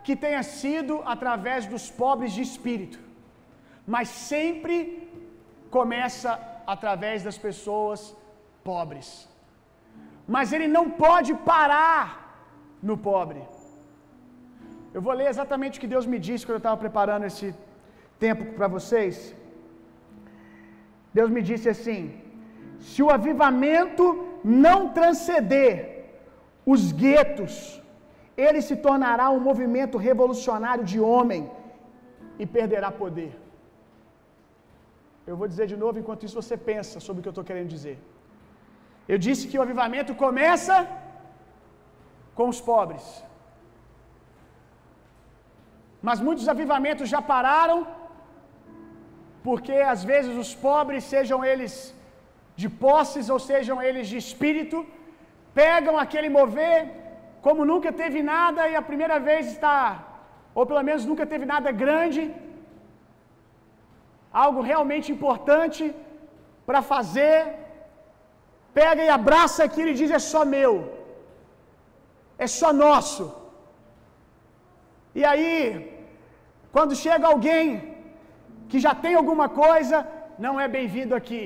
[0.05, 2.99] que tenha sido através dos pobres de espírito,
[3.93, 4.71] mas sempre
[5.77, 6.31] começa
[6.75, 7.99] através das pessoas
[8.69, 9.09] pobres.
[10.35, 12.01] Mas ele não pode parar
[12.89, 13.41] no pobre.
[14.95, 17.47] Eu vou ler exatamente o que Deus me disse quando eu estava preparando esse
[18.25, 19.15] tempo para vocês.
[21.17, 21.99] Deus me disse assim:
[22.91, 24.05] se o avivamento
[24.63, 25.73] não transcender
[26.73, 27.53] os guetos,
[28.45, 31.43] ele se tornará um movimento revolucionário de homem
[32.41, 33.31] e perderá poder.
[35.29, 37.73] Eu vou dizer de novo, enquanto isso você pensa sobre o que eu estou querendo
[37.77, 37.97] dizer.
[39.11, 40.75] Eu disse que o avivamento começa
[42.37, 43.05] com os pobres.
[46.01, 47.79] Mas muitos avivamentos já pararam,
[49.45, 51.73] porque às vezes os pobres, sejam eles
[52.61, 54.77] de posses ou sejam eles de espírito,
[55.61, 56.79] pegam aquele mover
[57.45, 59.81] como nunca teve nada e a primeira vez está,
[60.57, 62.21] ou pelo menos nunca teve nada grande,
[64.43, 65.83] algo realmente importante
[66.67, 67.37] para fazer,
[68.79, 70.73] pega e abraça aquilo e diz: é só meu,
[72.45, 73.25] é só nosso.
[75.19, 75.53] E aí,
[76.75, 77.61] quando chega alguém
[78.69, 79.97] que já tem alguma coisa,
[80.45, 81.43] não é bem-vindo aqui.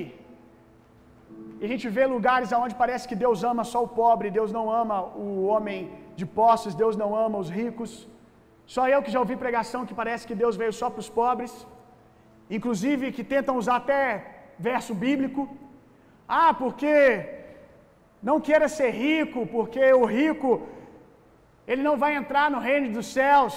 [1.58, 4.64] E a gente vê lugares onde parece que Deus ama só o pobre, Deus não
[4.82, 4.96] ama
[5.26, 5.80] o homem
[6.18, 7.92] de posses, Deus não ama os ricos.
[8.74, 11.52] Só eu que já ouvi pregação que parece que Deus veio só para os pobres,
[12.58, 14.02] inclusive que tentam usar até
[14.68, 15.42] verso bíblico.
[16.42, 16.92] Ah, porque
[18.28, 20.50] não queira ser rico, porque o rico
[21.70, 23.54] ele não vai entrar no reino dos céus.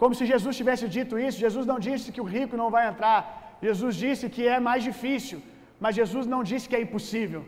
[0.00, 1.44] Como se Jesus tivesse dito isso.
[1.46, 3.18] Jesus não disse que o rico não vai entrar.
[3.66, 5.38] Jesus disse que é mais difícil,
[5.82, 7.42] mas Jesus não disse que é impossível.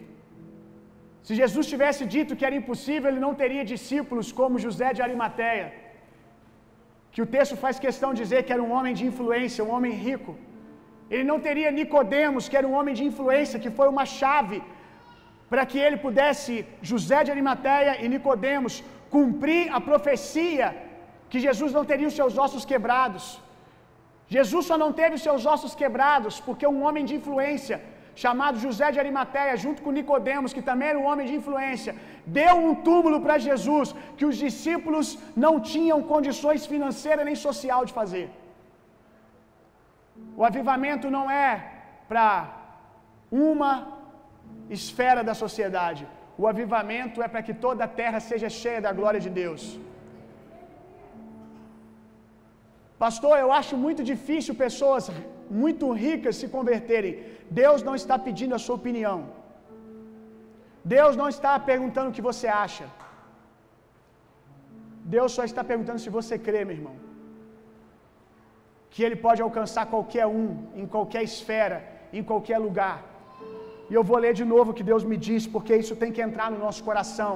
[1.26, 5.66] Se Jesus tivesse dito que era impossível, ele não teria discípulos como José de Arimateia,
[7.12, 9.92] que o texto faz questão de dizer que era um homem de influência, um homem
[10.06, 10.32] rico.
[11.12, 14.58] Ele não teria Nicodemos, que era um homem de influência, que foi uma chave
[15.52, 16.52] para que ele pudesse,
[16.90, 18.74] José de Arimateia e Nicodemos,
[19.14, 20.66] cumprir a profecia
[21.30, 23.24] que Jesus não teria os seus ossos quebrados.
[24.36, 27.76] Jesus só não teve os seus ossos quebrados porque um homem de influência,
[28.22, 31.94] chamado José de Arimateia, junto com Nicodemos, que também era um homem de influência,
[32.40, 35.08] deu um túmulo para Jesus que os discípulos
[35.44, 38.28] não tinham condições financeiras nem social de fazer.
[40.40, 41.50] O avivamento não é
[42.10, 42.28] para
[43.48, 43.70] uma
[44.78, 46.02] esfera da sociedade.
[46.40, 49.62] O avivamento é para que toda a terra seja cheia da glória de Deus.
[53.04, 55.04] Pastor, eu acho muito difícil pessoas
[55.62, 57.14] muito ricas se converterem.
[57.62, 59.18] Deus não está pedindo a sua opinião.
[60.96, 62.86] Deus não está perguntando o que você acha.
[65.16, 66.96] Deus só está perguntando se você crê, meu irmão.
[68.92, 70.48] Que Ele pode alcançar qualquer um,
[70.80, 71.78] em qualquer esfera,
[72.12, 72.96] em qualquer lugar.
[73.92, 76.22] E eu vou ler de novo o que Deus me diz, porque isso tem que
[76.26, 77.34] entrar no nosso coração.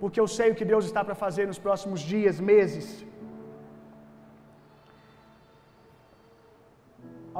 [0.00, 2.88] Porque eu sei o que Deus está para fazer nos próximos dias, meses.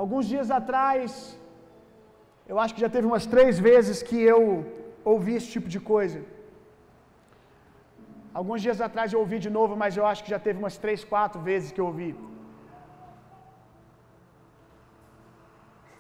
[0.01, 1.13] Alguns dias atrás,
[2.53, 4.43] eu acho que já teve umas três vezes que eu
[5.13, 6.21] ouvi esse tipo de coisa.
[8.41, 11.03] Alguns dias atrás eu ouvi de novo, mas eu acho que já teve umas três,
[11.13, 12.11] quatro vezes que eu ouvi.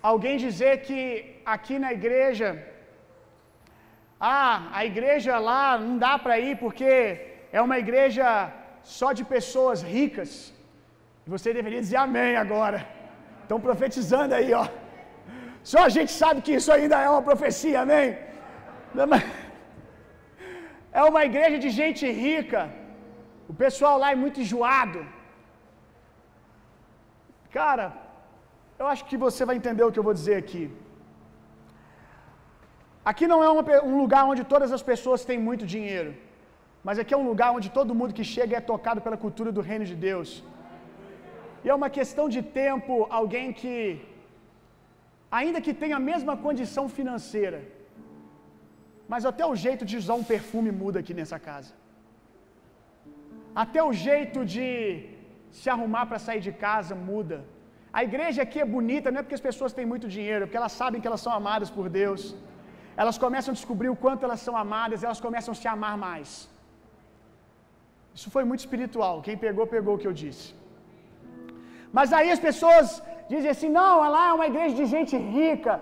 [0.02, 2.48] Alguém dizer que aqui na igreja,
[4.20, 6.92] ah, a igreja lá não dá para ir porque
[7.52, 8.26] é uma igreja
[8.98, 10.30] só de pessoas ricas.
[11.26, 12.80] Você deveria dizer amém agora.
[13.42, 14.66] Estão profetizando aí, ó.
[15.62, 18.08] Só a gente sabe que isso ainda é uma profecia, amém?
[21.00, 22.60] É uma igreja de gente rica.
[23.52, 25.00] O pessoal lá é muito enjoado.
[27.56, 27.84] Cara,
[28.80, 30.64] eu acho que você vai entender o que eu vou dizer aqui.
[33.10, 33.48] Aqui não é
[33.90, 36.10] um lugar onde todas as pessoas têm muito dinheiro,
[36.86, 39.62] mas aqui é um lugar onde todo mundo que chega é tocado pela cultura do
[39.70, 40.30] reino de Deus.
[41.64, 43.74] E é uma questão de tempo alguém que,
[45.40, 47.60] ainda que tenha a mesma condição financeira,
[49.12, 51.72] mas até o jeito de usar um perfume muda aqui nessa casa.
[53.64, 54.66] Até o jeito de
[55.58, 57.38] se arrumar para sair de casa muda.
[57.92, 60.60] A igreja aqui é bonita não é porque as pessoas têm muito dinheiro, é porque
[60.62, 62.22] elas sabem que elas são amadas por Deus.
[63.02, 66.30] Elas começam a descobrir o quanto elas são amadas, elas começam a se amar mais.
[68.16, 69.14] Isso foi muito espiritual.
[69.26, 70.46] Quem pegou, pegou o que eu disse.
[71.96, 72.86] Mas aí as pessoas
[73.32, 75.74] dizem assim: não, lá é uma igreja de gente rica,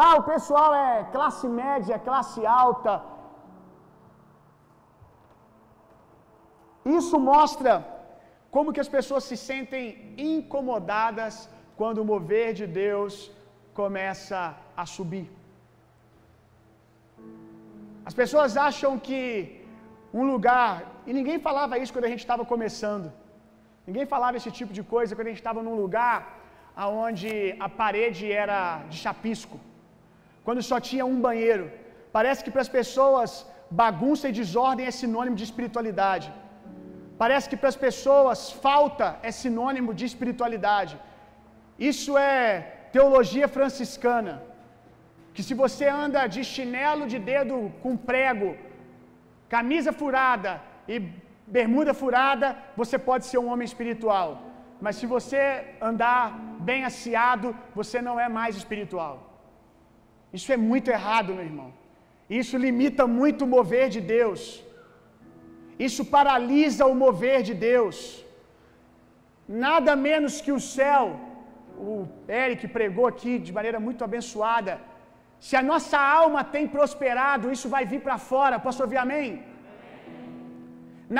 [0.00, 2.94] lá o pessoal é classe média, classe alta.
[6.98, 7.72] Isso mostra
[8.54, 9.84] como que as pessoas se sentem
[10.32, 11.34] incomodadas
[11.78, 13.14] quando o mover de Deus
[13.80, 14.40] começa
[14.82, 15.26] a subir.
[18.08, 19.20] As pessoas acham que
[20.20, 20.72] um lugar,
[21.08, 23.06] e ninguém falava isso quando a gente estava começando.
[23.88, 26.16] Ninguém falava esse tipo de coisa quando a gente estava num lugar
[27.06, 27.30] onde
[27.66, 28.58] a parede era
[28.90, 29.56] de chapisco,
[30.46, 31.66] quando só tinha um banheiro.
[32.16, 33.30] Parece que para as pessoas
[33.82, 36.28] bagunça e desordem é sinônimo de espiritualidade.
[37.22, 40.94] Parece que para as pessoas falta é sinônimo de espiritualidade.
[41.78, 42.40] Isso é
[42.92, 44.42] teologia franciscana.
[45.34, 48.56] Que se você anda de chinelo de dedo com prego,
[49.48, 50.96] camisa furada e
[51.46, 54.28] bermuda furada, você pode ser um homem espiritual.
[54.80, 55.40] Mas se você
[55.90, 56.22] andar
[56.68, 59.14] bem assiado, você não é mais espiritual.
[60.32, 61.70] Isso é muito errado, meu irmão.
[62.40, 64.40] Isso limita muito o mover de Deus.
[65.86, 68.24] Isso paralisa o mover de Deus.
[69.46, 71.02] Nada menos que o céu,
[71.78, 71.94] o
[72.28, 74.74] Eric pregou aqui de maneira muito abençoada.
[75.46, 78.62] Se a nossa alma tem prosperado, isso vai vir para fora.
[78.66, 79.28] Posso ouvir amém?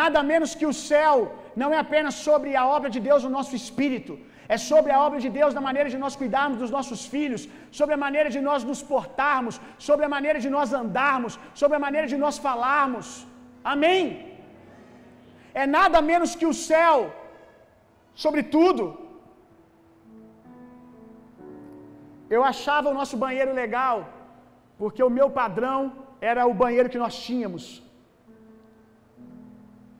[0.00, 1.14] Nada menos que o céu
[1.60, 4.14] não é apenas sobre a obra de Deus no nosso espírito,
[4.54, 7.42] é sobre a obra de Deus na maneira de nós cuidarmos dos nossos filhos,
[7.78, 11.84] sobre a maneira de nós nos portarmos, sobre a maneira de nós andarmos, sobre a
[11.86, 13.06] maneira de nós falarmos.
[13.72, 14.02] Amém?
[15.62, 16.96] É nada menos que o céu
[18.24, 19.03] sobre tudo.
[22.28, 23.96] Eu achava o nosso banheiro legal,
[24.78, 25.80] porque o meu padrão
[26.20, 27.64] era o banheiro que nós tínhamos.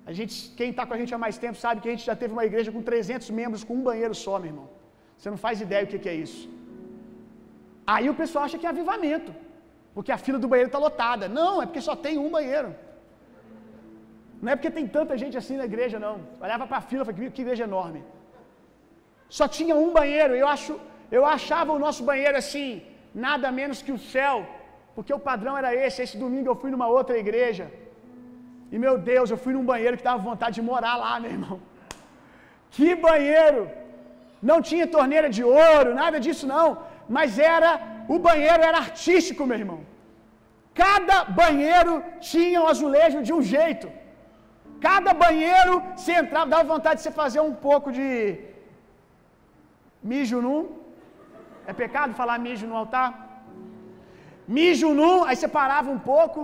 [0.07, 2.17] A gente, quem está com a gente há mais tempo sabe que a gente já
[2.23, 4.69] teve uma igreja com 300 membros com um banheiro só, meu irmão.
[5.17, 6.43] Você não faz ideia o que, que é isso.
[7.87, 9.35] Aí o pessoal acha que é avivamento,
[9.95, 11.29] porque a fila do banheiro está lotada.
[11.29, 12.75] Não, é porque só tem um banheiro.
[14.43, 16.17] Não é porque tem tanta gente assim na igreja, não.
[16.41, 18.03] Olhava para a fila e falei, que igreja enorme.
[19.29, 20.35] Só tinha um banheiro.
[20.35, 20.79] Eu, acho,
[21.11, 22.83] eu achava o nosso banheiro assim,
[23.27, 24.37] nada menos que o céu,
[24.95, 26.03] porque o padrão era esse.
[26.05, 27.67] Esse domingo eu fui numa outra igreja.
[28.73, 31.59] E meu Deus, eu fui num banheiro que dava vontade de morar lá, meu irmão.
[32.75, 33.63] Que banheiro!
[34.51, 36.69] Não tinha torneira de ouro, nada disso não.
[37.17, 37.71] Mas era,
[38.15, 39.81] o banheiro era artístico, meu irmão.
[40.83, 41.93] Cada banheiro
[42.31, 43.89] tinha um azulejo de um jeito.
[44.87, 48.09] Cada banheiro, você entrava, dava vontade de você fazer um pouco de
[50.11, 50.63] mijo num.
[51.67, 53.09] É pecado falar mijo no altar?
[54.57, 56.41] Mijo num, aí você parava um pouco,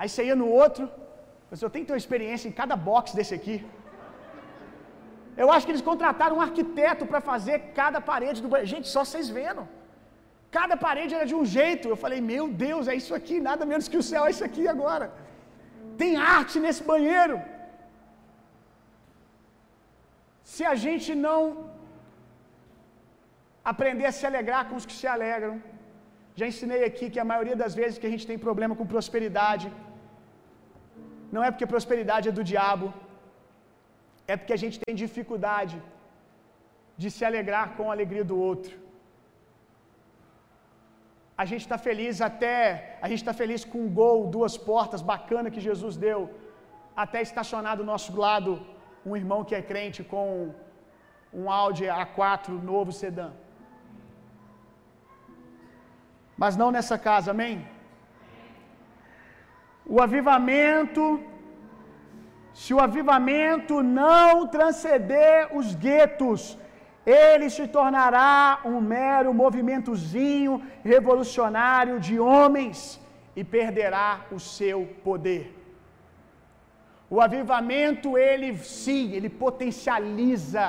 [0.00, 0.82] Aí você ia no outro,
[1.64, 3.56] eu tenho que ter uma experiência em cada box desse aqui.
[5.42, 8.72] Eu acho que eles contrataram um arquiteto para fazer cada parede do banheiro.
[8.74, 9.62] Gente, só vocês vendo.
[10.58, 11.86] Cada parede era de um jeito.
[11.88, 14.64] Eu falei, meu Deus, é isso aqui, nada menos que o céu, é isso aqui
[14.74, 15.06] agora.
[16.02, 17.36] Tem arte nesse banheiro.
[20.52, 21.40] Se a gente não
[23.72, 25.54] aprender a se alegrar com os que se alegram,
[26.38, 29.66] já ensinei aqui que a maioria das vezes que a gente tem problema com prosperidade,
[31.34, 32.86] não é porque prosperidade é do diabo,
[34.32, 35.76] é porque a gente tem dificuldade
[37.02, 38.74] de se alegrar com a alegria do outro.
[41.42, 42.54] A gente está feliz até,
[43.04, 46.20] a gente está feliz com um gol, duas portas, bacana que Jesus deu,
[47.04, 48.52] até estacionar do nosso lado
[49.08, 50.24] um irmão que é crente com
[51.40, 53.28] um Audi A4 novo sedã.
[56.42, 57.54] Mas não nessa casa, amém?
[59.94, 61.04] O avivamento,
[62.62, 66.40] se o avivamento não transcender os guetos,
[67.04, 70.54] ele se tornará um mero movimentozinho
[70.94, 72.78] revolucionário de homens
[73.34, 75.44] e perderá o seu poder.
[77.14, 80.64] O avivamento, ele sim, ele potencializa,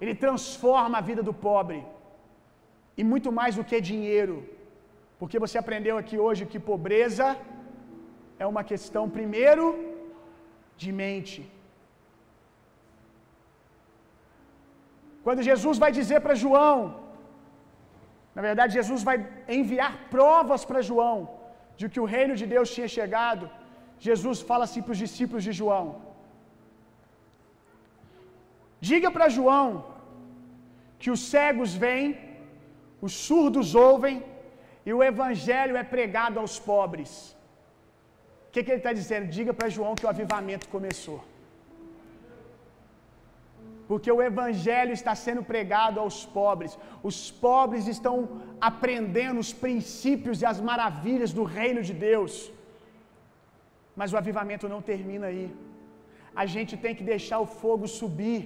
[0.00, 1.80] ele transforma a vida do pobre.
[3.00, 4.36] E muito mais do que dinheiro.
[5.20, 7.28] Porque você aprendeu aqui hoje que pobreza
[8.42, 9.64] é uma questão, primeiro,
[10.82, 11.40] de mente.
[15.24, 16.76] Quando Jesus vai dizer para João,
[18.36, 19.16] na verdade, Jesus vai
[19.58, 21.16] enviar provas para João
[21.78, 23.44] de que o reino de Deus tinha chegado.
[24.06, 25.86] Jesus fala assim para os discípulos de João:
[28.88, 29.68] Diga para João
[31.00, 32.04] que os cegos vêm,
[33.06, 34.16] os surdos ouvem
[34.88, 37.10] e o evangelho é pregado aos pobres.
[38.46, 39.32] O que, que ele está dizendo?
[39.38, 41.18] Diga para João que o avivamento começou.
[43.88, 46.72] Porque o evangelho está sendo pregado aos pobres.
[47.10, 48.16] Os pobres estão
[48.70, 52.34] aprendendo os princípios e as maravilhas do reino de Deus.
[54.00, 55.46] Mas o avivamento não termina aí.
[56.42, 58.40] A gente tem que deixar o fogo subir.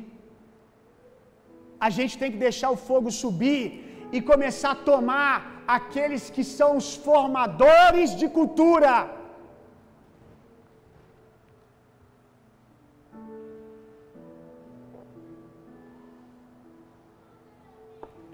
[1.87, 3.65] A gente tem que deixar o fogo subir
[4.17, 5.33] e começar a tomar
[5.77, 8.95] aqueles que são os formadores de cultura.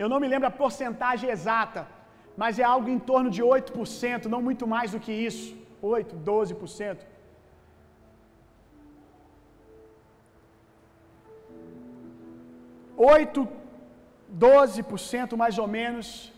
[0.03, 1.81] Eu não me lembro a porcentagem exata,
[2.41, 5.49] mas é algo em torno de 8%, não muito mais do que isso.
[5.83, 6.99] 8, 12%.
[13.15, 13.41] Oito,
[14.47, 16.33] 12% mais ou menos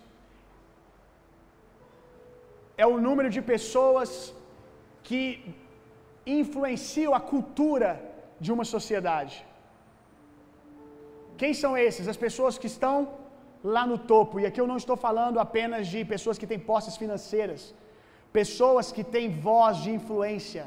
[2.77, 4.11] é o número de pessoas
[5.09, 5.23] que
[6.41, 7.91] influenciam a cultura
[8.45, 9.35] de uma sociedade.
[11.41, 12.07] Quem são esses?
[12.13, 12.95] As pessoas que estão
[13.63, 14.41] lá no topo.
[14.41, 17.75] E aqui eu não estou falando apenas de pessoas que têm posses financeiras,
[18.33, 20.67] pessoas que têm voz de influência.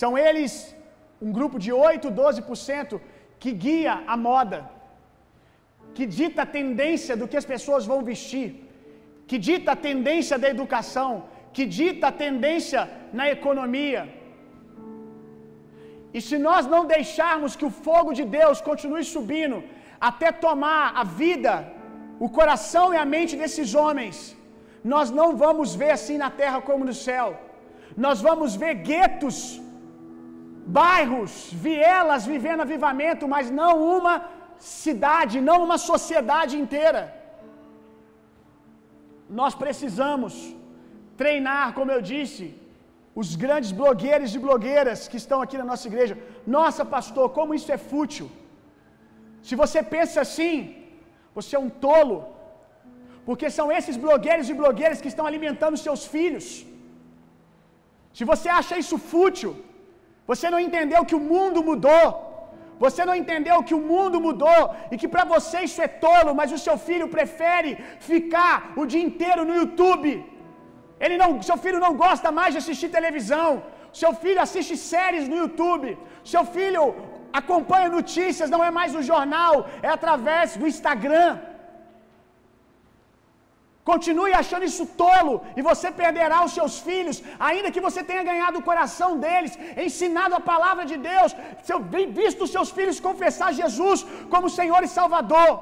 [0.00, 0.74] São eles
[1.20, 3.00] um grupo de 8, 12%
[3.38, 4.58] que guia a moda,
[5.96, 8.48] que dita a tendência do que as pessoas vão vestir,
[9.28, 11.10] que dita a tendência da educação,
[11.56, 12.80] que dita a tendência
[13.18, 14.02] na economia.
[16.16, 19.58] E se nós não deixarmos que o fogo de Deus continue subindo
[20.10, 21.54] até tomar a vida
[22.24, 24.16] o coração e a mente desses homens,
[24.92, 27.28] nós não vamos ver assim na terra como no céu.
[28.04, 29.36] Nós vamos ver guetos,
[30.80, 31.32] bairros,
[31.66, 34.14] vielas vivendo avivamento, mas não uma
[34.70, 37.02] cidade, não uma sociedade inteira.
[39.40, 40.34] Nós precisamos
[41.20, 42.44] treinar, como eu disse,
[43.20, 46.14] os grandes blogueiros e blogueiras que estão aqui na nossa igreja.
[46.56, 48.28] Nossa, pastor, como isso é fútil.
[49.48, 50.54] Se você pensa assim,
[51.36, 52.16] você é um tolo.
[53.26, 56.46] Porque são esses blogueiros e blogueiras que estão alimentando seus filhos.
[58.16, 59.52] Se você acha isso fútil,
[60.30, 62.04] você não entendeu que o mundo mudou.
[62.84, 64.62] Você não entendeu que o mundo mudou
[64.92, 67.70] e que para você isso é tolo, mas o seu filho prefere
[68.10, 70.10] ficar o dia inteiro no YouTube.
[71.04, 73.50] Ele não, seu filho não gosta mais de assistir televisão.
[74.00, 75.88] Seu filho assiste séries no YouTube.
[76.32, 76.82] Seu filho
[77.40, 79.54] acompanha notícias, não é mais no jornal,
[79.86, 81.30] é através do Instagram.
[83.90, 87.16] Continue achando isso tolo e você perderá os seus filhos,
[87.48, 89.54] ainda que você tenha ganhado o coração deles,
[89.86, 91.34] ensinado a palavra de Deus,
[92.20, 95.52] visto os seus filhos confessar Jesus como Senhor e Salvador.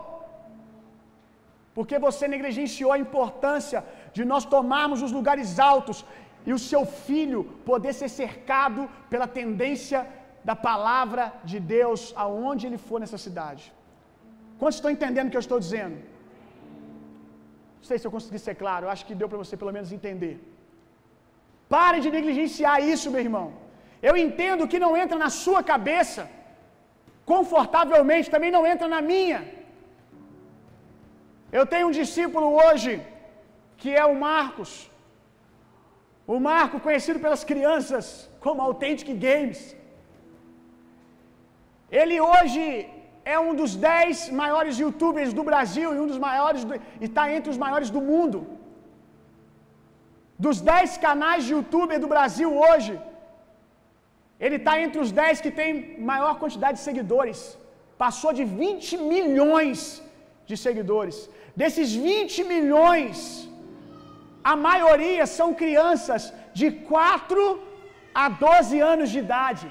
[1.77, 3.81] Porque você negligenciou a importância
[4.17, 6.05] de nós tomarmos os lugares altos
[6.49, 7.41] e o seu filho
[7.71, 10.01] poder ser cercado pela tendência
[10.49, 13.65] da palavra de Deus aonde ele for nessa cidade.
[14.59, 15.99] Quantos estão entendendo o que eu estou dizendo?
[17.81, 19.91] Não sei se eu consegui ser claro, eu acho que deu para você pelo menos
[19.99, 20.35] entender.
[21.75, 23.47] Pare de negligenciar isso, meu irmão.
[24.09, 26.23] Eu entendo que não entra na sua cabeça,
[27.33, 29.41] confortavelmente, também não entra na minha.
[31.59, 32.93] Eu tenho um discípulo hoje,
[33.81, 34.73] que é o Marcos.
[36.35, 38.07] O Marco, conhecido pelas crianças
[38.45, 39.61] como Authentic Games.
[42.01, 42.65] Ele hoje
[43.25, 47.25] é um dos dez maiores youtubers do Brasil e um dos maiores do, e está
[47.37, 48.39] entre os maiores do mundo.
[50.47, 52.93] Dos dez canais de youtuber do Brasil hoje,
[54.45, 55.73] ele está entre os dez que tem
[56.13, 57.41] maior quantidade de seguidores.
[58.05, 59.81] Passou de 20 milhões
[60.51, 61.17] de seguidores.
[61.63, 63.19] Desses 20 milhões,
[64.53, 66.23] a maioria são crianças
[66.61, 67.43] de 4
[68.23, 69.67] a 12 anos de idade.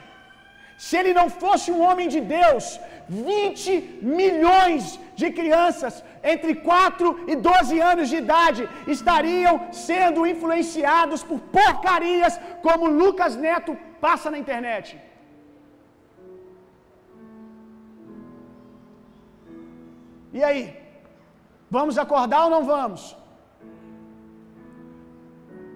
[0.86, 2.66] Se ele não fosse um homem de Deus,
[3.10, 3.72] 20
[4.20, 4.84] milhões
[5.22, 5.94] de crianças
[6.32, 8.62] entre 4 e 12 anos de idade
[8.96, 9.56] estariam
[9.88, 13.74] sendo influenciados por porcarias como Lucas Neto
[14.06, 14.88] passa na internet.
[20.38, 20.64] E aí?
[21.78, 23.02] Vamos acordar ou não vamos?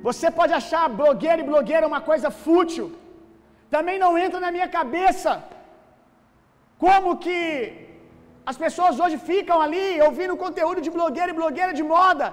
[0.08, 2.86] Você pode achar blogueiro e blogueira uma coisa fútil.
[3.76, 5.32] Também não entra na minha cabeça.
[6.84, 7.44] Como que
[8.52, 12.28] as pessoas hoje ficam ali ouvindo conteúdo de blogueiro e blogueira de moda.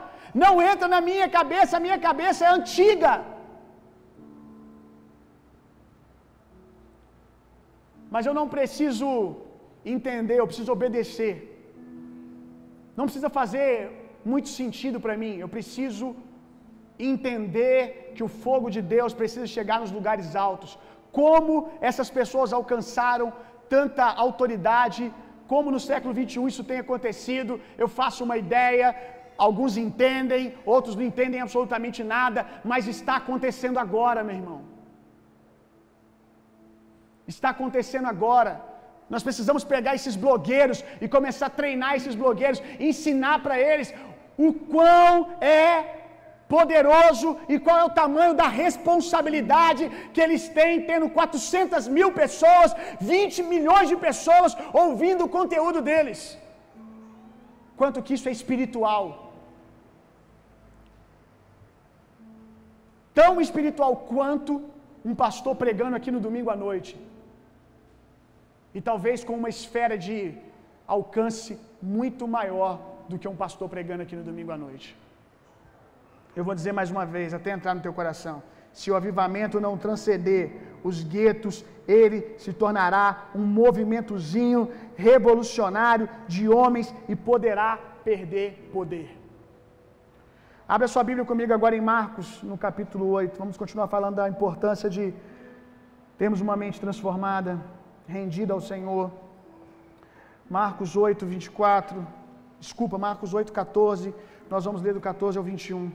[0.44, 3.12] Não entra na minha cabeça, a minha cabeça é antiga.
[8.14, 9.08] Mas eu não preciso
[9.94, 11.34] entender, eu preciso obedecer.
[12.98, 13.70] Não precisa fazer
[14.32, 15.34] muito sentido para mim.
[15.44, 16.08] Eu preciso
[17.12, 17.80] entender
[18.14, 20.72] que o fogo de Deus precisa chegar nos lugares altos.
[21.12, 23.32] Como essas pessoas alcançaram
[23.68, 25.12] tanta autoridade,
[25.52, 28.86] como no século 21 isso tem acontecido, eu faço uma ideia,
[29.46, 32.40] alguns entendem, outros não entendem absolutamente nada,
[32.70, 34.60] mas está acontecendo agora, meu irmão.
[37.34, 38.52] Está acontecendo agora.
[39.12, 43.88] Nós precisamos pegar esses blogueiros e começar a treinar esses blogueiros, ensinar para eles
[44.46, 45.99] o quão é
[46.54, 49.84] poderoso e qual é o tamanho da responsabilidade
[50.14, 56.20] que eles têm, tendo 400 mil pessoas, 20 milhões de pessoas ouvindo o conteúdo deles.
[57.80, 59.04] Quanto que isso é espiritual.
[63.20, 64.52] Tão espiritual quanto
[65.10, 66.92] um pastor pregando aqui no domingo à noite.
[68.76, 70.16] E talvez com uma esfera de
[70.96, 71.52] alcance
[71.96, 72.72] muito maior
[73.10, 74.88] do que um pastor pregando aqui no domingo à noite.
[76.34, 78.42] Eu vou dizer mais uma vez, até entrar no teu coração.
[78.72, 80.52] Se o avivamento não transcender
[80.82, 89.16] os guetos, ele se tornará um movimentozinho revolucionário de homens e poderá perder poder.
[90.68, 93.36] Abra sua Bíblia comigo agora em Marcos, no capítulo 8.
[93.36, 95.12] Vamos continuar falando da importância de
[96.16, 97.60] termos uma mente transformada,
[98.06, 99.10] rendida ao Senhor.
[100.48, 102.06] Marcos 8, 24.
[102.60, 104.14] Desculpa, Marcos 8, 14.
[104.48, 105.90] Nós vamos ler do 14 ao 21.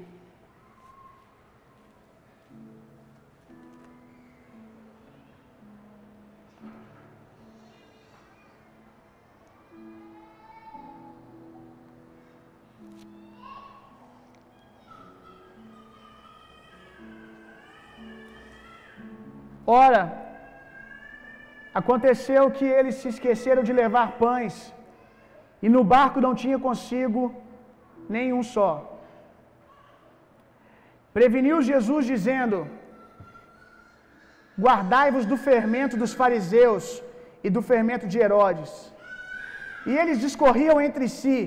[19.65, 20.01] Ora,
[21.73, 24.73] aconteceu que eles se esqueceram de levar pães,
[25.61, 27.21] e no barco não tinha consigo
[28.17, 28.71] nenhum só.
[31.17, 32.57] Preveniu Jesus, dizendo:
[34.59, 36.85] Guardai-vos do fermento dos fariseus
[37.43, 38.71] e do fermento de Herodes.
[39.87, 41.37] E eles discorriam entre si: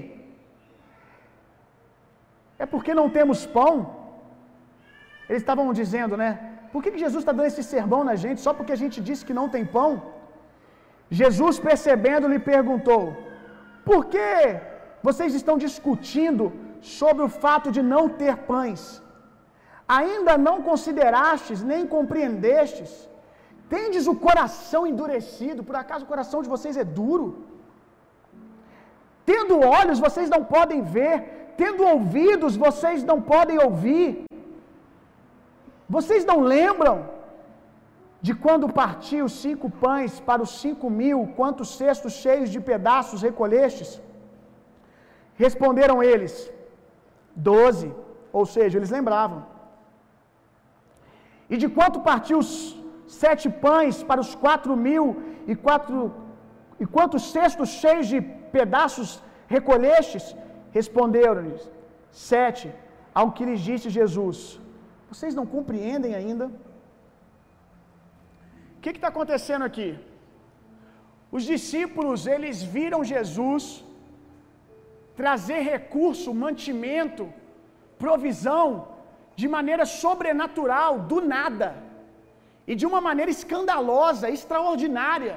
[2.59, 3.73] É porque não temos pão?
[5.29, 6.58] Eles estavam dizendo, né?
[6.73, 9.27] Por que, que Jesus está dando esse sermão na gente só porque a gente disse
[9.29, 9.91] que não tem pão?
[11.21, 13.03] Jesus, percebendo, lhe perguntou:
[13.89, 14.31] Por que
[15.09, 16.47] vocês estão discutindo
[16.99, 18.83] sobre o fato de não ter pães?
[20.01, 22.91] Ainda não considerastes nem compreendestes?
[23.75, 25.65] Tendes o coração endurecido?
[25.69, 27.27] Por acaso o coração de vocês é duro?
[29.31, 31.15] Tendo olhos, vocês não podem ver,
[31.63, 34.28] tendo ouvidos, vocês não podem ouvir.
[35.97, 36.97] Vocês não lembram
[38.27, 43.23] de quando parti os cinco pães para os cinco mil, quantos cestos cheios de pedaços
[43.29, 43.91] recolhestes?
[45.45, 46.35] Responderam eles,
[47.51, 47.89] doze,
[48.39, 49.41] ou seja, eles lembravam.
[51.53, 52.51] E de quanto partiu os
[53.23, 55.07] sete pães para os quatro mil
[55.51, 55.99] e quatro
[56.83, 58.21] e quantos cestos cheios de
[58.57, 59.09] pedaços
[59.57, 60.25] recolhestes?
[60.79, 61.63] Responderam-lhes:
[62.31, 62.69] Sete.
[63.19, 64.39] Ao que lhes disse Jesus:
[65.11, 66.47] Vocês não compreendem ainda?
[68.77, 69.99] O que está acontecendo aqui?
[71.37, 73.65] Os discípulos, eles viram Jesus
[75.21, 77.25] trazer recurso, mantimento,
[77.99, 78.67] provisão,
[79.41, 81.69] de maneira sobrenatural, do nada,
[82.71, 85.37] e de uma maneira escandalosa, extraordinária.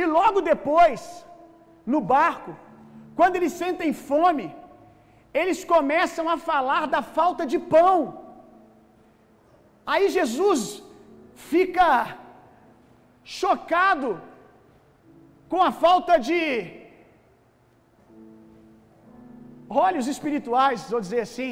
[0.00, 1.00] E logo depois,
[1.92, 2.52] no barco,
[3.18, 4.46] quando eles sentem fome,
[5.34, 7.96] eles começam a falar da falta de pão.
[9.86, 10.60] Aí Jesus
[11.50, 12.18] fica
[13.24, 14.20] chocado
[15.48, 16.40] com a falta de
[19.68, 21.50] olhos espirituais, vou dizer assim,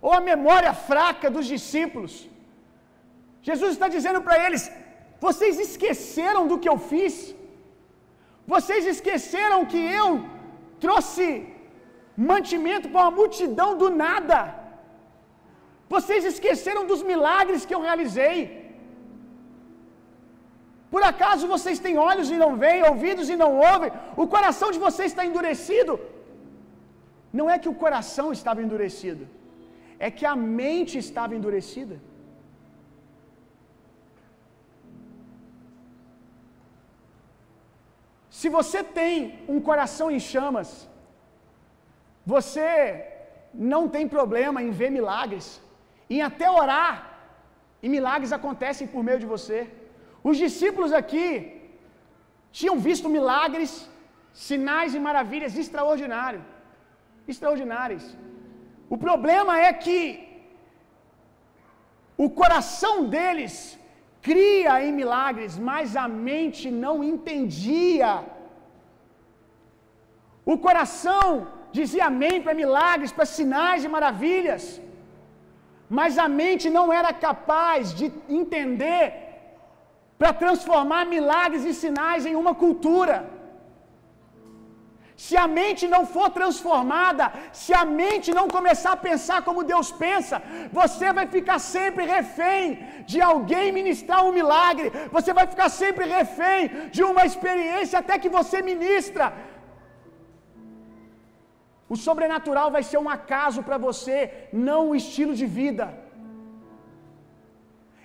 [0.00, 2.14] ou a memória fraca dos discípulos.
[3.48, 4.64] Jesus está dizendo para eles:
[5.26, 7.14] vocês esqueceram do que eu fiz?
[8.54, 10.08] Vocês esqueceram que eu
[10.84, 11.26] trouxe
[12.32, 14.38] mantimento para uma multidão do nada?
[15.94, 18.36] Vocês esqueceram dos milagres que eu realizei?
[20.92, 23.90] Por acaso vocês têm olhos e não veem, ouvidos e não ouvem?
[24.22, 25.94] O coração de vocês está endurecido?
[27.38, 29.24] Não é que o coração estava endurecido,
[30.06, 31.96] é que a mente estava endurecida.
[38.42, 39.14] Se você tem
[39.54, 40.70] um coração em chamas,
[42.34, 42.66] você
[43.72, 45.48] não tem problema em ver milagres,
[46.10, 46.92] em até orar,
[47.82, 49.60] e milagres acontecem por meio de você.
[50.28, 51.26] Os discípulos aqui
[52.58, 53.70] tinham visto milagres,
[54.48, 56.44] sinais e maravilhas extraordinários.
[57.32, 58.04] Extraordinários.
[58.94, 59.98] O problema é que
[62.24, 63.54] o coração deles
[64.28, 68.10] cria em milagres, mas a mente não entendia.
[70.52, 71.26] O coração
[71.78, 74.62] dizia amém para milagres, para sinais e maravilhas,
[75.98, 78.06] mas a mente não era capaz de
[78.38, 79.04] entender
[80.20, 83.16] para transformar milagres e sinais em uma cultura.
[85.24, 87.24] Se a mente não for transformada,
[87.60, 90.36] se a mente não começar a pensar como Deus pensa,
[90.78, 92.64] você vai ficar sempre refém
[93.10, 98.34] de alguém ministrar um milagre, você vai ficar sempre refém de uma experiência até que
[98.38, 99.26] você ministra.
[101.92, 104.18] O sobrenatural vai ser um acaso para você,
[104.66, 105.86] não um estilo de vida.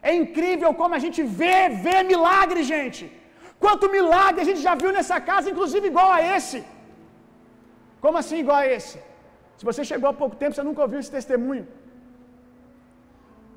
[0.10, 3.04] É incrível como a gente vê, vê milagre, gente.
[3.64, 6.60] Quanto milagre a gente já viu nessa casa, inclusive igual a esse.
[8.04, 8.98] Como assim igual a esse?
[9.58, 11.66] Se você chegou há pouco tempo, você nunca ouviu esse testemunho.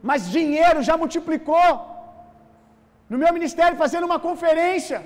[0.09, 1.69] Mas dinheiro já multiplicou.
[3.11, 4.99] No meu ministério, fazendo uma conferência,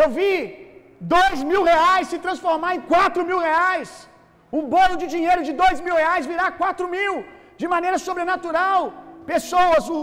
[0.00, 0.32] eu vi
[1.16, 3.92] dois mil reais se transformar em quatro mil reais.
[4.58, 7.14] Um bolo de dinheiro de dois mil reais virar quatro mil,
[7.60, 8.80] de maneira sobrenatural.
[9.32, 10.00] Pessoas, o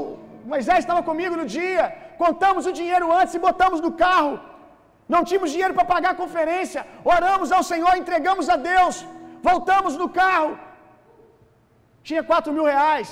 [0.54, 1.84] Moisés estava comigo no dia,
[2.24, 4.34] contamos o dinheiro antes e botamos no carro.
[5.14, 6.82] Não tínhamos dinheiro para pagar a conferência.
[7.16, 8.96] Oramos ao Senhor, entregamos a Deus.
[9.50, 10.52] Voltamos no carro.
[12.08, 13.10] Tinha quatro mil reais.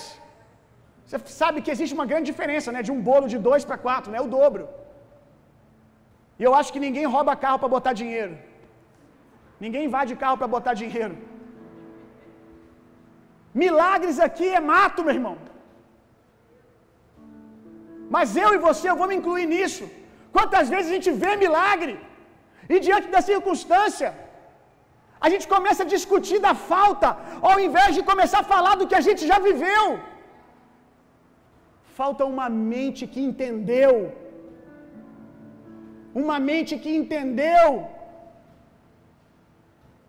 [1.05, 2.81] Você sabe que existe uma grande diferença, né?
[2.87, 4.19] De um bolo de dois para quatro, né?
[4.27, 4.63] O dobro.
[6.39, 8.35] E eu acho que ninguém rouba carro para botar dinheiro.
[9.63, 11.15] Ninguém invade carro para botar dinheiro.
[13.53, 15.37] Milagres aqui é mato, meu irmão.
[18.15, 19.85] Mas eu e você, eu vou me incluir nisso.
[20.35, 21.93] Quantas vezes a gente vê milagre
[22.73, 24.09] e diante da circunstância,
[25.25, 27.09] a gente começa a discutir da falta,
[27.49, 29.85] ao invés de começar a falar do que a gente já viveu.
[31.99, 33.95] Falta uma mente que entendeu,
[36.23, 37.65] uma mente que entendeu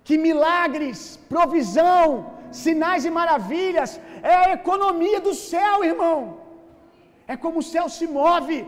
[0.07, 1.01] que milagres,
[1.32, 2.05] provisão,
[2.65, 3.91] sinais e maravilhas
[4.23, 6.17] é a economia do céu, irmão.
[7.33, 8.59] É como o céu se move.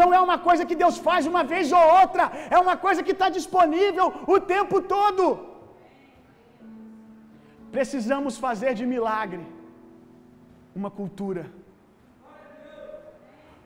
[0.00, 2.24] Não é uma coisa que Deus faz uma vez ou outra,
[2.54, 5.24] é uma coisa que está disponível o tempo todo.
[7.76, 9.42] Precisamos fazer de milagre
[10.80, 11.44] uma cultura.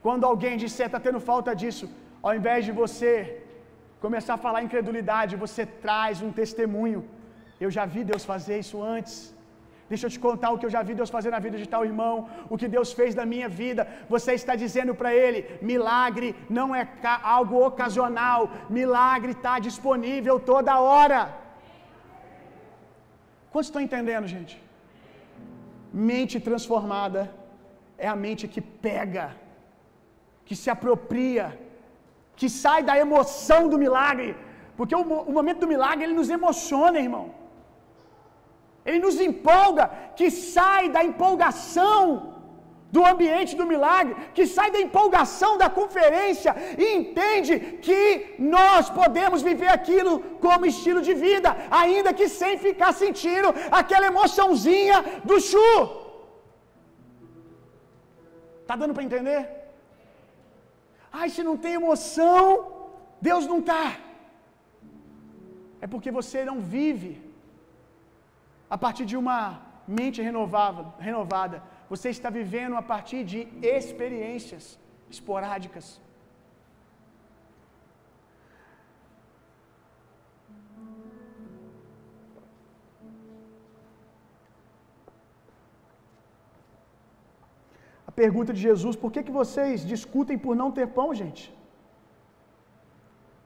[0.04, 1.86] Quando alguém disser está tendo falta disso,
[2.26, 3.12] ao invés de você
[4.04, 7.00] começar a falar incredulidade, você traz um testemunho.
[7.64, 9.16] Eu já vi Deus fazer isso antes.
[9.90, 11.82] Deixa eu te contar o que eu já vi Deus fazer na vida de tal
[11.90, 12.14] irmão,
[12.52, 13.82] o que Deus fez na minha vida.
[14.14, 15.38] Você está dizendo para ele:
[15.70, 16.28] milagre
[16.58, 16.82] não é
[17.36, 18.40] algo ocasional,
[18.78, 21.20] milagre está disponível toda hora.
[23.52, 24.54] Quantos estão entendendo, gente?
[26.10, 27.22] Mente transformada
[27.98, 29.26] é a mente que pega,
[30.46, 31.46] que se apropria,
[32.38, 34.30] que sai da emoção do milagre,
[34.76, 37.26] porque o, o momento do milagre ele nos emociona, irmão.
[38.84, 39.86] Ele nos empolga,
[40.18, 42.30] que sai da empolgação
[42.94, 46.52] do ambiente do milagre, que sai da empolgação da conferência
[46.82, 47.54] e entende
[47.86, 48.00] que
[48.56, 50.14] nós podemos viver aquilo
[50.44, 51.50] como estilo de vida,
[51.82, 53.48] ainda que sem ficar sentindo
[53.80, 55.70] aquela emoçãozinha do chu.
[58.66, 59.40] Tá dando para entender?
[61.12, 62.44] Ai, se não tem emoção,
[63.20, 63.86] Deus não tá.
[65.80, 67.12] É porque você não vive
[68.74, 69.38] a partir de uma
[69.98, 71.56] mente renovada, renovada.
[71.92, 73.40] Você está vivendo a partir de
[73.78, 74.64] experiências
[75.14, 75.86] esporádicas.
[88.10, 91.44] A pergunta de Jesus: por que, que vocês discutem por não ter pão, gente?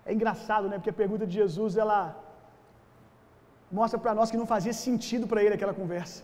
[0.09, 0.77] É engraçado, né?
[0.79, 1.99] Porque a pergunta de Jesus ela
[3.79, 6.21] mostra para nós que não fazia sentido para ele aquela conversa.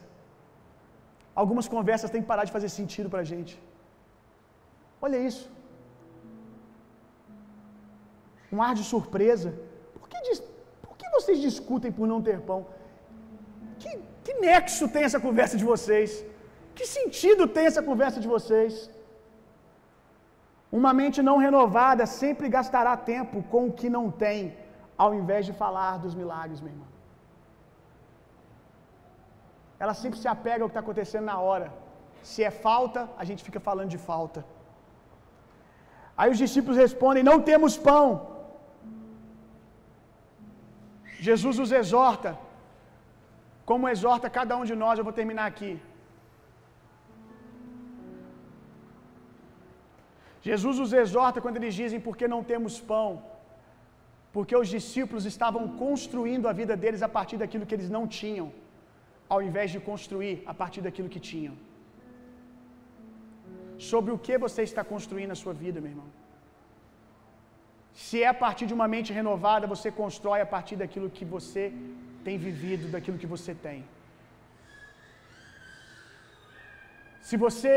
[1.42, 3.54] Algumas conversas têm que parar de fazer sentido para a gente.
[5.06, 5.44] Olha isso.
[8.54, 9.50] Um ar de surpresa.
[9.98, 10.18] Por que,
[10.86, 12.60] por que vocês discutem por não ter pão?
[13.82, 13.90] Que,
[14.24, 16.10] que nexo tem essa conversa de vocês?
[16.76, 18.74] Que sentido tem essa conversa de vocês?
[20.78, 24.40] Uma mente não renovada sempre gastará tempo com o que não tem,
[25.04, 26.90] ao invés de falar dos milagres, meu irmão.
[29.82, 31.68] Ela sempre se apega ao que está acontecendo na hora.
[32.30, 34.40] Se é falta, a gente fica falando de falta.
[36.20, 38.06] Aí os discípulos respondem: Não temos pão.
[41.28, 42.30] Jesus os exorta,
[43.70, 44.98] como exorta cada um de nós.
[44.98, 45.72] Eu vou terminar aqui.
[50.48, 53.08] Jesus os exorta quando eles dizem: Porque não temos pão?
[54.34, 58.48] Porque os discípulos estavam construindo a vida deles a partir daquilo que eles não tinham
[59.34, 61.54] ao invés de construir a partir daquilo que tinham.
[63.90, 66.08] Sobre o que você está construindo a sua vida, meu irmão?
[68.06, 71.64] Se é a partir de uma mente renovada, você constrói a partir daquilo que você
[72.26, 73.78] tem vivido, daquilo que você tem.
[77.28, 77.72] Se você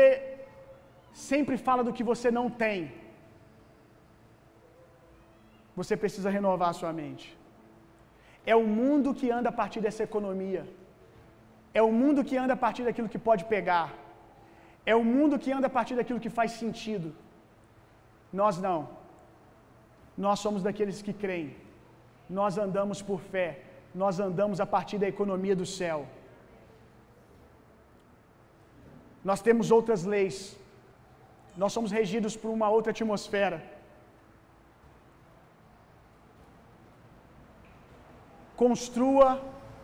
[1.30, 2.78] sempre fala do que você não tem,
[5.80, 7.26] você precisa renovar a sua mente.
[8.52, 10.62] É o mundo que anda a partir dessa economia.
[11.80, 13.88] É o mundo que anda a partir daquilo que pode pegar.
[14.92, 17.08] É o mundo que anda a partir daquilo que faz sentido.
[18.40, 18.80] Nós não.
[20.24, 21.48] Nós somos daqueles que creem.
[22.38, 23.48] Nós andamos por fé.
[24.02, 25.98] Nós andamos a partir da economia do céu.
[29.30, 30.38] Nós temos outras leis.
[31.62, 33.58] Nós somos regidos por uma outra atmosfera.
[38.62, 39.28] Construa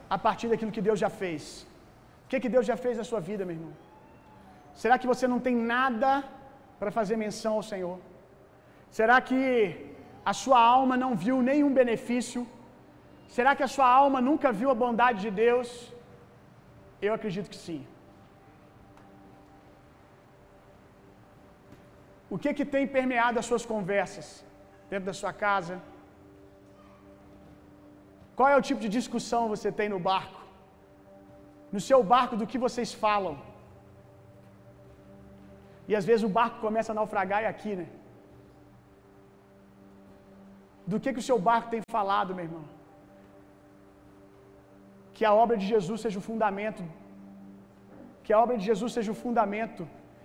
[0.09, 1.45] a partir daquilo que Deus já fez.
[2.31, 3.73] O que, que Deus já fez na sua vida, meu irmão?
[4.83, 6.11] Será que você não tem nada
[6.81, 7.97] para fazer menção ao Senhor?
[8.99, 9.41] Será que
[10.33, 12.43] a sua alma não viu nenhum benefício?
[13.37, 15.69] Será que a sua alma nunca viu a bondade de Deus?
[17.07, 17.81] Eu acredito que sim.
[22.35, 24.29] O que que tem permeado as suas conversas
[24.93, 25.77] dentro da sua casa?
[28.37, 30.41] Qual é o tipo de discussão você tem no barco?
[31.75, 33.35] No seu barco, do que vocês falam?
[35.91, 37.87] E às vezes o barco começa a naufragar e aqui, né?
[40.91, 42.65] Do que que o seu barco tem falado, meu irmão?
[45.17, 46.83] Que a obra de Jesus seja o fundamento.
[48.25, 49.85] Que a obra de Jesus seja o fundamento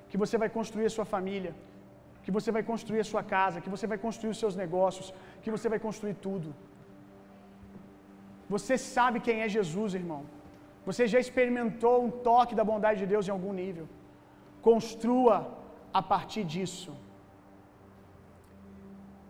[0.10, 1.52] que você vai construir a sua família,
[2.24, 5.08] que você vai construir a sua casa, que você vai construir os seus negócios,
[5.44, 6.50] que você vai construir tudo.
[8.54, 10.22] Você sabe quem é Jesus, irmão.
[10.88, 13.86] Você já experimentou um toque da bondade de Deus em algum nível.
[14.70, 15.36] Construa
[16.00, 16.92] a partir disso.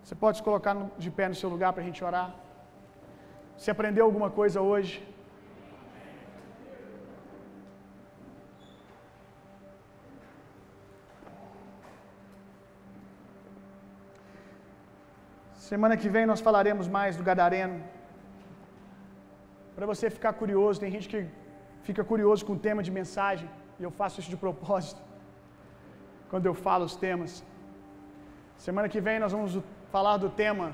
[0.03, 2.29] Você pode se colocar de pé no seu lugar para a gente orar?
[3.57, 4.95] Você aprendeu alguma coisa hoje?
[15.69, 17.77] Semana que vem nós falaremos mais do Gadareno.
[19.75, 21.21] Para você ficar curioso, tem gente que
[21.87, 25.01] fica curioso com o tema de mensagem, e eu faço isso de propósito,
[26.31, 27.33] quando eu falo os temas.
[28.65, 29.53] Semana que vem nós vamos
[29.95, 30.67] falar do tema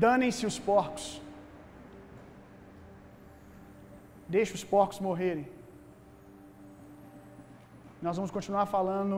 [0.00, 1.06] Danem-se os porcos.
[4.34, 5.46] Deixe os porcos morrerem.
[8.06, 9.16] Nós vamos continuar falando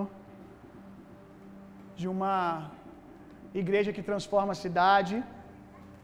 [2.01, 2.71] de uma
[3.63, 5.17] igreja que transforma a cidade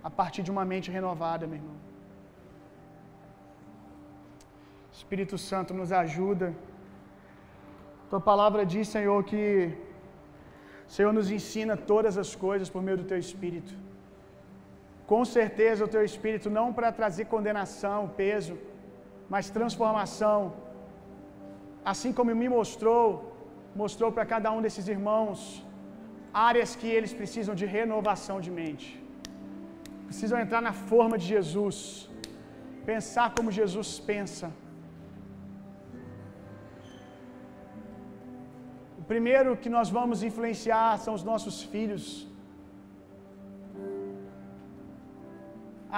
[0.09, 1.80] a partir de uma mente renovada, meu irmão.
[5.01, 6.47] Espírito Santo nos ajuda.
[8.11, 9.43] Tua palavra diz, Senhor, que
[10.89, 13.73] o Senhor nos ensina todas as coisas por meio do teu espírito.
[15.11, 18.55] Com certeza o teu espírito não para trazer condenação, peso,
[19.33, 20.39] mas transformação.
[21.93, 23.05] Assim como me mostrou,
[23.83, 25.41] mostrou para cada um desses irmãos
[26.49, 28.89] áreas que eles precisam de renovação de mente.
[30.11, 31.77] Precisam entrar na forma de Jesus,
[32.93, 34.49] pensar como Jesus pensa.
[39.13, 42.05] Primeiro que nós vamos influenciar são os nossos filhos.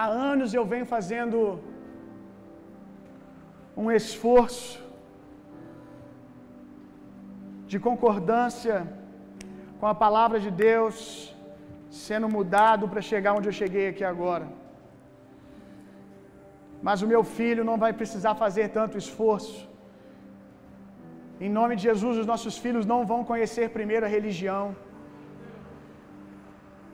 [0.01, 1.39] Há anos eu venho fazendo
[3.83, 4.71] um esforço
[7.73, 8.77] de concordância
[9.81, 10.97] com a palavra de Deus
[12.07, 14.49] sendo mudado para chegar onde eu cheguei aqui agora.
[16.89, 19.61] Mas o meu filho não vai precisar fazer tanto esforço.
[21.41, 24.65] Em nome de Jesus, os nossos filhos não vão conhecer primeiro a religião,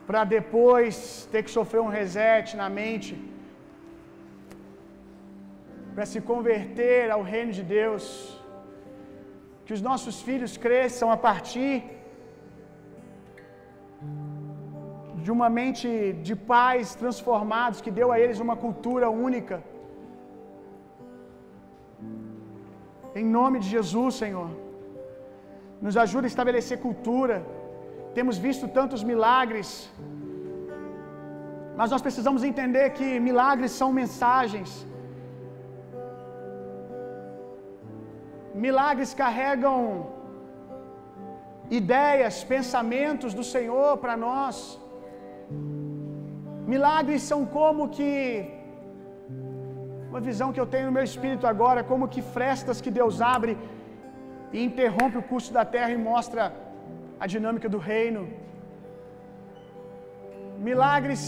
[0.06, 3.12] para depois ter que sofrer um reset na mente,
[5.94, 8.06] para se converter ao reino de Deus.
[9.66, 11.74] Que os nossos filhos cresçam a partir
[15.22, 15.88] de uma mente
[16.26, 19.56] de pais transformados que deu a eles uma cultura única.
[23.20, 24.50] Em nome de Jesus, Senhor.
[25.84, 27.36] Nos ajuda a estabelecer cultura.
[28.18, 29.68] Temos visto tantos milagres.
[31.78, 34.70] Mas nós precisamos entender que milagres são mensagens.
[38.66, 39.72] Milagres carregam
[41.80, 44.56] ideias, pensamentos do Senhor para nós.
[46.74, 48.10] Milagres são como que
[50.10, 53.52] uma visão que eu tenho no meu espírito agora, como que frestas que Deus abre
[54.52, 56.44] e interrompe o curso da terra e mostra
[57.22, 58.22] a dinâmica do reino.
[60.68, 61.22] Milagres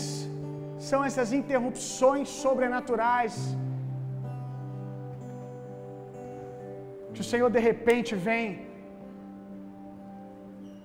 [0.88, 3.34] são essas interrupções sobrenaturais
[7.12, 8.46] que o Senhor de repente vem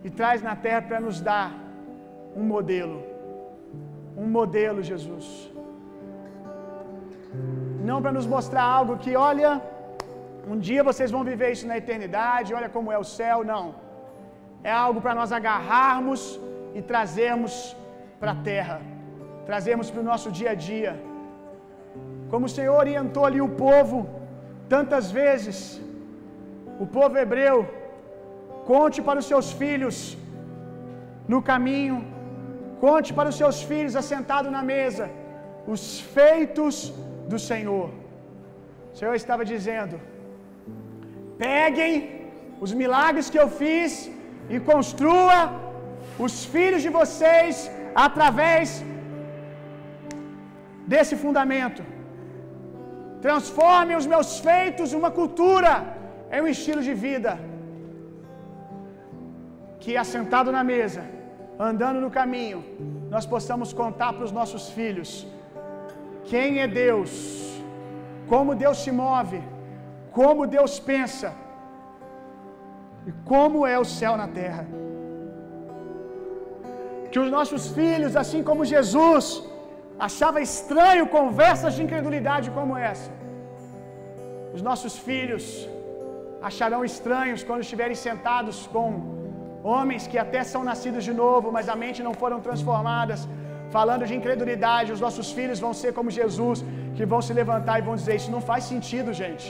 [0.03, 1.49] e traz na terra para nos dar
[2.35, 2.97] um modelo.
[4.17, 5.27] Um modelo, Jesus.
[7.89, 9.49] Não para nos mostrar algo que, olha,
[10.51, 13.65] um dia vocês vão viver isso na eternidade, olha como é o céu, não.
[14.69, 16.21] É algo para nós agarrarmos
[16.77, 17.53] e trazermos
[18.21, 18.77] para a terra,
[19.49, 20.93] trazermos para o nosso dia a dia.
[22.31, 23.99] Como o Senhor orientou ali o povo
[24.75, 25.57] tantas vezes,
[26.83, 27.57] o povo hebreu,
[28.71, 29.97] conte para os seus filhos
[31.33, 31.97] no caminho,
[32.85, 35.05] conte para os seus filhos assentado na mesa
[35.73, 35.83] os
[36.15, 36.75] feitos
[37.31, 37.89] do Senhor.
[38.91, 39.95] O Senhor estava dizendo:
[41.45, 41.93] peguem
[42.65, 43.93] os milagres que eu fiz
[44.53, 45.37] e construa
[46.25, 47.55] os filhos de vocês
[48.07, 48.67] através
[50.93, 51.83] desse fundamento.
[53.27, 55.71] Transformem os meus feitos uma cultura,
[56.35, 57.33] em um estilo de vida.
[59.83, 61.03] Que assentado na mesa,
[61.69, 62.59] andando no caminho,
[63.13, 65.09] nós possamos contar para os nossos filhos
[66.31, 67.11] quem é Deus,
[68.31, 69.41] como Deus se move,
[70.19, 71.29] como Deus pensa
[73.09, 74.63] e como é o céu na terra.
[77.11, 79.25] Que os nossos filhos, assim como Jesus,
[80.07, 83.11] achava estranho conversas de incredulidade como essa.
[84.55, 85.45] Os nossos filhos
[86.49, 88.87] acharão estranhos quando estiverem sentados com
[89.73, 93.21] homens que até são nascidos de novo, mas a mente não foram transformadas,
[93.75, 94.93] falando de incredulidade.
[94.95, 96.63] Os nossos filhos vão ser como Jesus,
[96.97, 99.47] que vão se levantar e vão dizer: Isso não faz sentido, gente.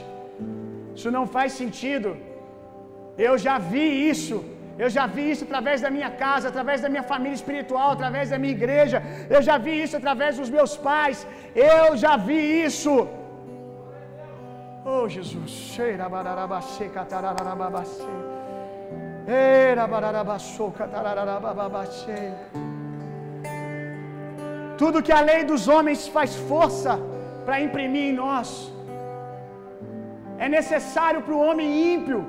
[0.97, 2.11] Isso não faz sentido.
[3.27, 4.37] Eu já vi isso.
[4.83, 8.37] Eu já vi isso através da minha casa, através da minha família espiritual, através da
[8.37, 9.01] minha igreja.
[9.35, 11.25] Eu já vi isso através dos meus pais.
[11.55, 12.95] Eu já vi isso.
[14.93, 15.51] Oh Jesus.
[15.75, 16.05] Cheira
[24.81, 26.93] Tudo que a lei dos homens faz força
[27.45, 28.47] para imprimir em nós.
[30.45, 32.19] É necessário para o homem ímpio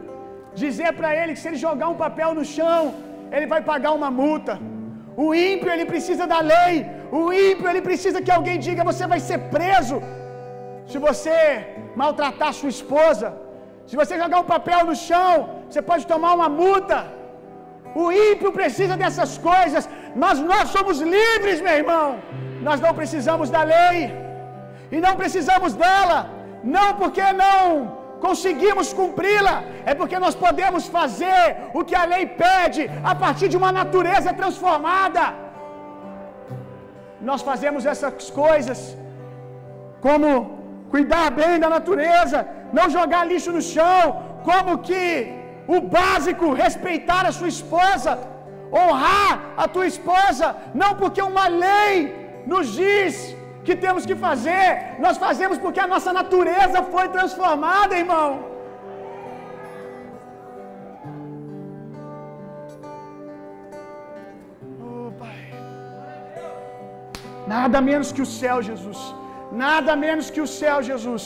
[0.65, 2.83] dizer para ele que se ele jogar um papel no chão,
[3.35, 4.55] ele vai pagar uma multa.
[5.25, 6.75] O ímpio ele precisa da lei.
[7.21, 9.99] O ímpio ele precisa que alguém diga você vai ser preso
[10.91, 11.29] se você
[12.01, 13.29] maltratar sua esposa.
[13.89, 15.33] Se você jogar um papel no chão,
[15.69, 16.99] você pode tomar uma multa.
[18.03, 19.85] O ímpio precisa dessas coisas,
[20.23, 22.09] mas nós somos livres, meu irmão.
[22.67, 24.01] Nós não precisamos da lei,
[24.95, 26.19] e não precisamos dela,
[26.77, 27.61] não porque não
[28.27, 29.57] conseguimos cumpri-la,
[29.91, 31.43] é porque nós podemos fazer
[31.79, 35.25] o que a lei pede a partir de uma natureza transformada.
[37.31, 38.79] Nós fazemos essas coisas
[40.07, 40.31] como
[40.95, 42.39] cuidar bem da natureza,
[42.79, 44.03] não jogar lixo no chão,
[44.49, 45.03] como que
[45.75, 48.13] o básico, respeitar a sua esposa,
[48.81, 49.33] honrar
[49.63, 50.47] a tua esposa,
[50.83, 51.95] não porque uma lei
[52.53, 53.15] nos diz
[53.67, 54.67] que temos que fazer,
[55.05, 58.29] nós fazemos porque a nossa natureza foi transformada, irmão.
[64.87, 65.41] Oh, Pai.
[67.55, 69.01] Nada menos que o céu, Jesus.
[69.65, 71.25] Nada menos que o céu, Jesus.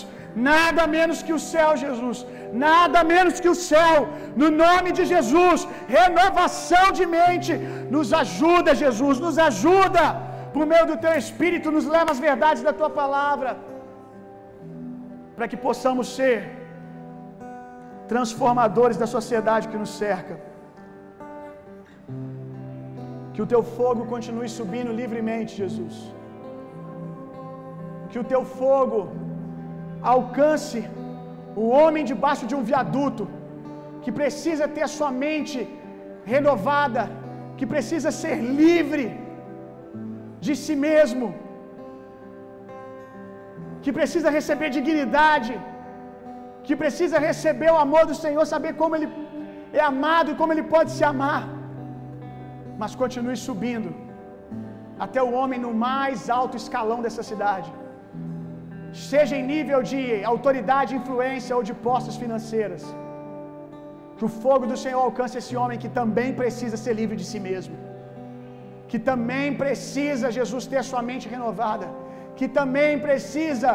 [0.51, 2.19] Nada menos que o céu, Jesus.
[2.67, 3.97] Nada menos que o céu.
[4.43, 5.61] No nome de Jesus.
[5.99, 7.55] Renovação de mente.
[7.97, 9.19] Nos ajuda, Jesus.
[9.27, 10.05] Nos ajuda.
[10.55, 13.51] Por meio do teu espírito, nos leva às verdades da tua palavra.
[15.37, 16.39] Para que possamos ser
[18.13, 20.37] transformadores da sociedade que nos cerca.
[23.35, 25.99] Que o teu fogo continue subindo livremente, Jesus
[28.11, 29.01] que o teu fogo
[30.15, 30.79] alcance
[31.63, 33.25] o homem debaixo de um viaduto,
[34.03, 35.61] que precisa ter a sua mente
[36.35, 37.03] renovada,
[37.59, 39.07] que precisa ser livre
[40.47, 41.27] de si mesmo,
[43.83, 45.55] que precisa receber dignidade,
[46.67, 49.09] que precisa receber o amor do Senhor, saber como Ele
[49.81, 51.43] é amado e como Ele pode se amar,
[52.81, 53.91] mas continue subindo
[55.05, 57.71] até o homem no mais alto escalão dessa cidade
[58.93, 62.85] seja em nível de autoridade, influência ou de posses financeiras.
[64.17, 67.41] Que o fogo do Senhor alcance esse homem que também precisa ser livre de si
[67.49, 67.77] mesmo.
[68.91, 71.89] Que também precisa, Jesus, ter sua mente renovada.
[72.39, 73.71] Que também precisa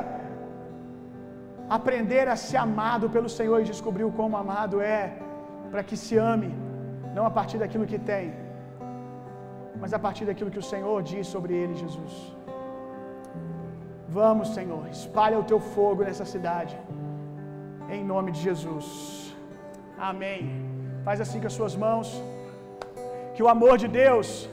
[1.78, 5.14] aprender a ser amado pelo Senhor e descobrir o como amado é,
[5.72, 6.54] para que se ame,
[7.16, 8.34] não a partir daquilo que tem,
[9.80, 12.35] mas a partir daquilo que o Senhor diz sobre ele, Jesus.
[14.08, 16.78] Vamos, Senhor, espalha o teu fogo nessa cidade,
[17.90, 18.88] em nome de Jesus.
[19.98, 20.42] Amém.
[21.04, 22.08] Faz assim com as suas mãos.
[23.36, 24.50] Que o amor de Deus,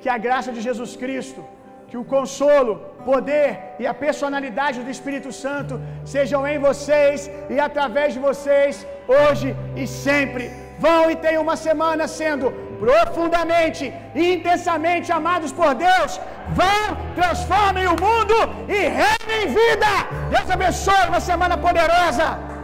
[0.00, 1.42] que a graça de Jesus Cristo,
[1.88, 2.72] que o consolo,
[3.10, 8.86] poder e a personalidade do Espírito Santo sejam em vocês e através de vocês,
[9.18, 10.46] hoje e sempre.
[10.78, 12.46] Vão e tenham uma semana sendo
[12.84, 16.20] profundamente e intensamente amados por Deus.
[16.60, 18.36] Vão, transformem o mundo
[18.68, 19.92] e reinem vida.
[20.30, 22.55] Deus abençoe uma semana poderosa.